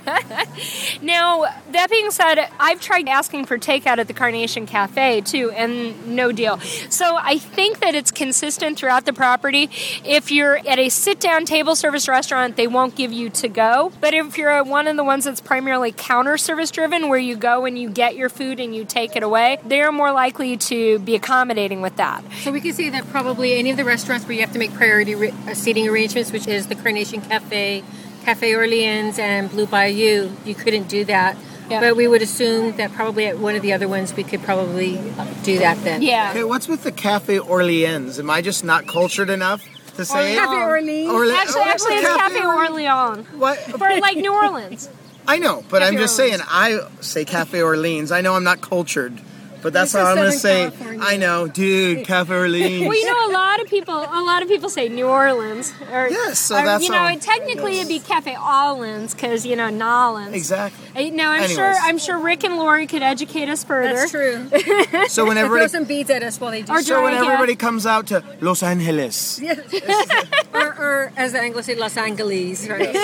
Now, 1.02 1.46
that 1.72 1.90
being 1.90 2.12
said, 2.12 2.48
I've 2.60 2.80
tried 2.80 3.10
asking 3.10 3.46
for 3.46 3.58
takeout 3.58 3.98
at 3.98 4.08
the 4.08 4.14
Carnation 4.14 4.66
Cafe 4.66 5.22
too, 5.22 5.52
and 5.52 6.16
no 6.16 6.32
deal. 6.32 6.60
So 6.90 7.18
I 7.20 7.38
think 7.38 7.80
that 7.80 7.94
it's 7.94 8.12
consistent 8.12 8.78
throughout 8.78 9.06
the 9.06 9.12
property. 9.12 9.70
If 10.06 10.32
you're 10.32 10.58
at 10.66 10.80
a 10.80 10.88
sit 10.90 11.20
down 11.20 11.46
table 11.46 11.76
service 11.76 12.08
restaurant, 12.08 12.56
they 12.56 12.68
won't 12.68 12.96
give 12.96 13.12
you 13.12 13.30
to 13.32 13.50
go. 13.50 13.92
But 14.00 14.14
if 14.14 14.38
you're 14.38 14.50
at 14.50 14.66
one 14.66 14.88
of 14.88 14.96
the 14.96 15.04
ones 15.04 15.26
that's 15.26 15.42
primarily 15.42 15.92
counter 15.92 16.38
service 16.38 16.72
driven, 16.72 17.10
where 17.10 17.20
you 17.20 17.36
go 17.36 17.66
and 17.66 17.78
you 17.78 17.90
get 17.90 18.16
your 18.16 18.30
food 18.30 18.60
and 18.62 18.74
you 18.74 18.86
take 18.86 19.18
it 19.18 19.24
away, 19.24 19.60
they're 19.66 19.92
more 19.92 20.14
likely 20.14 20.56
to 20.58 21.00
be 21.00 21.16
accommodating 21.16 21.82
with 21.82 21.98
that. 21.98 22.24
So 22.44 22.52
we 22.52 22.62
can 22.62 22.74
see 22.74 22.90
that 22.92 23.10
probably 23.10 23.53
any 23.58 23.72
of 23.72 23.78
the 23.78 23.86
restaurants 23.86 24.26
where 24.26 24.34
you 24.36 24.42
have 24.42 24.54
to 24.54 24.60
make 24.60 24.74
priority 24.74 25.16
re- 25.16 25.34
uh, 25.48 25.54
seating 25.54 25.88
arrangements, 25.88 26.32
which 26.32 26.48
is 26.48 26.68
the 26.68 26.76
Carnation 26.76 27.22
Cafe, 27.22 27.84
Cafe 28.24 28.56
Orleans, 28.56 29.20
and 29.20 29.50
Blue 29.50 29.66
Bayou, 29.66 30.32
you 30.46 30.56
couldn't 30.56 30.88
do 30.88 31.06
that. 31.06 31.38
Yeah. 31.70 31.80
But 31.80 31.96
we 31.96 32.08
would 32.08 32.22
assume 32.22 32.76
that 32.78 32.92
probably 32.92 33.26
at 33.28 33.40
one 33.40 33.56
of 33.56 33.62
the 33.62 33.72
other 33.74 33.88
ones 33.88 34.14
we 34.16 34.24
could 34.24 34.42
probably 34.44 34.96
do 35.44 35.60
that 35.60 35.82
then. 35.84 36.02
Yeah. 36.02 36.32
Okay, 36.32 36.44
what's 36.44 36.68
with 36.68 36.84
the 36.84 36.92
Cafe 36.92 37.40
Orleans? 37.40 38.20
Am 38.20 38.30
I 38.30 38.42
just 38.42 38.64
not 38.66 38.86
cultured 38.86 39.30
enough 39.30 39.64
to 39.96 40.04
say 40.04 40.36
Cafe 40.36 40.54
it? 40.54 40.66
Orleans. 40.66 41.10
Orle- 41.10 41.34
Actually, 41.34 41.62
what's 41.62 41.86
actually, 41.86 41.96
it's 41.96 42.08
Cafe 42.18 42.46
Orleans? 42.46 42.70
Orleans. 42.90 43.28
What? 43.40 43.58
For 43.60 43.78
like 44.00 44.18
New 44.18 44.34
Orleans. 44.34 44.90
I 45.26 45.38
know, 45.40 45.64
but 45.70 45.82
I'm 45.82 45.96
just 45.96 46.20
Orleans. 46.20 46.42
saying. 46.42 46.48
I 46.50 46.80
say 47.00 47.24
Cafe 47.24 47.62
Orleans. 47.62 48.12
I 48.12 48.20
know 48.20 48.34
I'm 48.36 48.44
not 48.44 48.60
cultured, 48.60 49.18
but 49.64 49.74
that's 49.74 49.92
This 49.94 50.02
how 50.02 50.12
is 50.12 50.18
I'm 50.18 50.24
gonna 50.24 50.32
say. 50.34 50.64
California. 50.70 51.00
I 51.04 51.18
know, 51.18 51.48
dude. 51.48 52.06
Cafe 52.12 52.34
Orleans. 52.34 52.86
Well, 52.88 52.96
you 52.96 53.06
know, 53.06 53.32
a 53.32 53.34
lot 53.34 53.62
of 53.62 53.68
people, 53.68 53.96
a 53.96 54.22
lot 54.24 54.42
of 54.44 54.48
people 54.48 54.70
say 54.70 54.90
New 54.90 55.08
Orleans, 55.08 55.74
or 55.92 56.10
Yes, 56.10 56.40
so 56.40 56.58
or, 56.60 56.66
that's 56.66 56.84
you 56.84 56.92
know, 56.92 56.98
all- 57.08 57.18
technically 57.18 57.78
it'd 57.80 57.88
be 57.88 58.00
Cafe 58.00 58.36
Orleans 58.38 59.14
because 59.14 59.46
you 59.46 59.56
know 59.56 59.70
Nolans. 59.70 60.36
exactly. 60.36 61.10
Now 61.12 61.32
I'm 61.32 61.40
Anyways. 61.44 61.56
sure, 61.56 61.74
I'm 61.82 61.98
sure 61.98 62.20
Rick 62.20 62.44
and 62.44 62.58
Lori 62.58 62.86
could 62.88 63.02
educate 63.02 63.50
us 63.50 63.64
further. 63.64 63.96
That's 63.96 64.12
true. 64.12 64.50
So 65.10 65.26
when 65.26 65.36
Throw 65.38 65.46
everybody, 65.46 65.70
some 65.70 65.84
beads 65.86 66.10
at 66.10 66.24
us 66.24 66.40
while 66.40 66.52
they 66.52 66.62
do 66.62 66.72
Or 66.72 66.82
so 66.82 67.04
when 67.04 67.14
everybody 67.14 67.56
comes 67.56 67.86
out 67.86 68.08
to 68.08 68.24
Los 68.42 68.62
Angeles, 68.64 69.40
Yes. 69.42 69.60
or, 70.54 70.68
or 70.84 71.12
as 71.18 71.32
the 71.34 71.40
Anglo 71.42 71.62
say, 71.62 71.76
Los 71.76 71.98
Angeles, 71.98 72.68
right? 72.68 72.96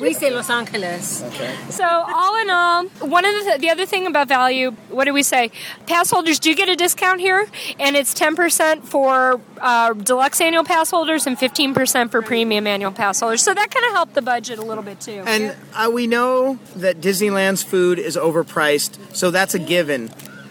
we 0.00 0.12
say 0.14 0.30
Los 0.30 0.50
Angeles. 0.50 1.22
Okay. 1.28 1.54
So 1.70 1.84
all 1.84 2.34
in 2.42 2.50
all, 2.50 2.84
one 3.16 3.24
of 3.24 3.34
the 3.34 3.42
th- 3.44 3.60
the 3.60 3.70
other 3.70 3.86
thing 3.86 4.06
about 4.06 4.28
value, 4.28 4.70
what 4.90 5.04
do 5.04 5.12
we 5.12 5.22
say? 5.22 5.37
Pass 5.86 6.10
holders 6.10 6.38
do 6.38 6.54
get 6.54 6.68
a 6.68 6.76
discount 6.76 7.20
here, 7.20 7.46
and 7.78 7.96
it's 7.96 8.12
ten 8.14 8.34
percent 8.36 8.84
for 8.86 9.40
uh, 9.60 9.92
deluxe 9.94 10.40
annual 10.40 10.64
pass 10.64 10.90
holders 10.90 11.26
and 11.26 11.38
fifteen 11.38 11.74
percent 11.74 12.10
for 12.10 12.20
premium 12.22 12.66
annual 12.66 12.92
pass 12.92 13.20
holders. 13.20 13.42
So 13.42 13.54
that 13.54 13.70
kind 13.70 13.86
of 13.86 13.92
helped 13.92 14.14
the 14.14 14.22
budget 14.22 14.58
a 14.58 14.62
little 14.62 14.84
bit 14.84 15.00
too. 15.00 15.22
and 15.26 15.56
uh, 15.74 15.90
we 15.92 16.06
know 16.06 16.58
that 16.76 17.00
Disneyland's 17.00 17.62
food 17.62 17.98
is 17.98 18.16
overpriced, 18.16 19.16
so 19.16 19.30
that's 19.30 19.54
a 19.54 19.58
given. 19.58 20.10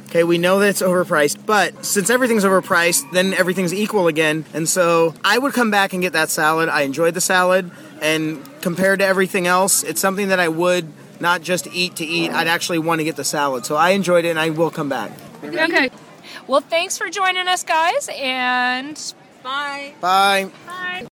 Okay, 0.10 0.23
we 0.23 0.38
know 0.38 0.60
that 0.60 0.69
it's 0.69 0.82
overpriced, 0.82 1.45
but 1.45 1.84
since 1.84 2.10
everything's 2.10 2.45
overpriced, 2.45 3.12
then 3.12 3.34
everything's 3.34 3.73
equal 3.73 4.08
again. 4.08 4.45
And 4.54 4.67
so 4.67 5.13
I 5.21 5.38
would 5.38 5.54
come 5.54 5.69
back 5.69 5.91
and 5.91 6.02
get 6.02 6.13
that 6.13 6.30
salad. 6.30 6.69
I 6.69 6.84
enjoyed 6.84 7.13
the 7.13 7.19
salad, 7.19 7.69
and 8.02 8.41
compared 8.62 9.00
to 9.00 9.06
everything 9.06 9.47
else, 9.47 9.84
it's 9.84 10.00
something 10.00 10.30
that 10.30 10.39
I 10.39 10.47
would 10.47 10.88
not 11.19 11.41
just 11.41 11.67
eat 11.73 11.95
to 11.97 12.06
eat. 12.06 12.32
I'd 12.32 12.47
actually 12.47 12.80
want 12.80 12.99
to 12.99 13.06
get 13.06 13.15
the 13.15 13.23
salad. 13.23 13.65
So 13.65 13.75
I 13.75 13.91
enjoyed 13.91 14.25
it, 14.25 14.30
and 14.30 14.39
I 14.39 14.49
will 14.49 14.71
come 14.71 14.89
back. 14.89 15.12
okay. 15.43 15.89
Well, 16.47 16.62
thanks 16.62 16.97
for 16.97 17.10
joining 17.10 17.47
us, 17.47 17.63
guys, 17.63 18.10
and 18.15 18.97
Bye. 19.43 19.93
Bye. 20.01 20.51
bye. 20.65 21.03